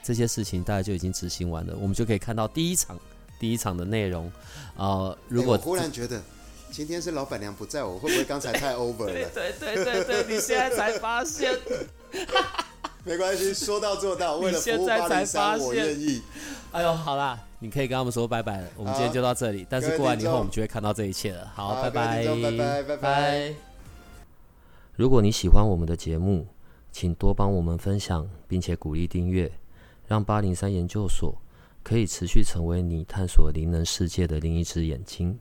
[0.08, 2.98] 这些事情大概就已经执行完了，我们就可以看到第一场
[3.38, 4.32] 第一场的内容。
[4.78, 6.22] 呃，如果、欸、我忽然觉得
[6.72, 9.30] 今天是老板娘不在，我会不会刚才太 over 了？
[9.34, 11.54] 对对对对对，你现在才发现。
[13.04, 16.22] 没关系，说到做到，为了服务八零三，我愿意。
[16.72, 18.70] 哎呦，好啦，你可以跟他们说拜拜了。
[18.78, 21.52] 我们今天就到这里，但是过完年后我们就会看到这一切了。
[21.54, 23.54] 好，好拜拜，拜拜，拜拜。
[24.96, 26.48] 如果你喜欢我们的节目，
[26.94, 29.52] 请多帮我们分享，并且鼓励订阅。
[30.08, 31.40] 让八零三研究所
[31.84, 35.38] 可以持续成为你探索灵能世界的另一只眼睛。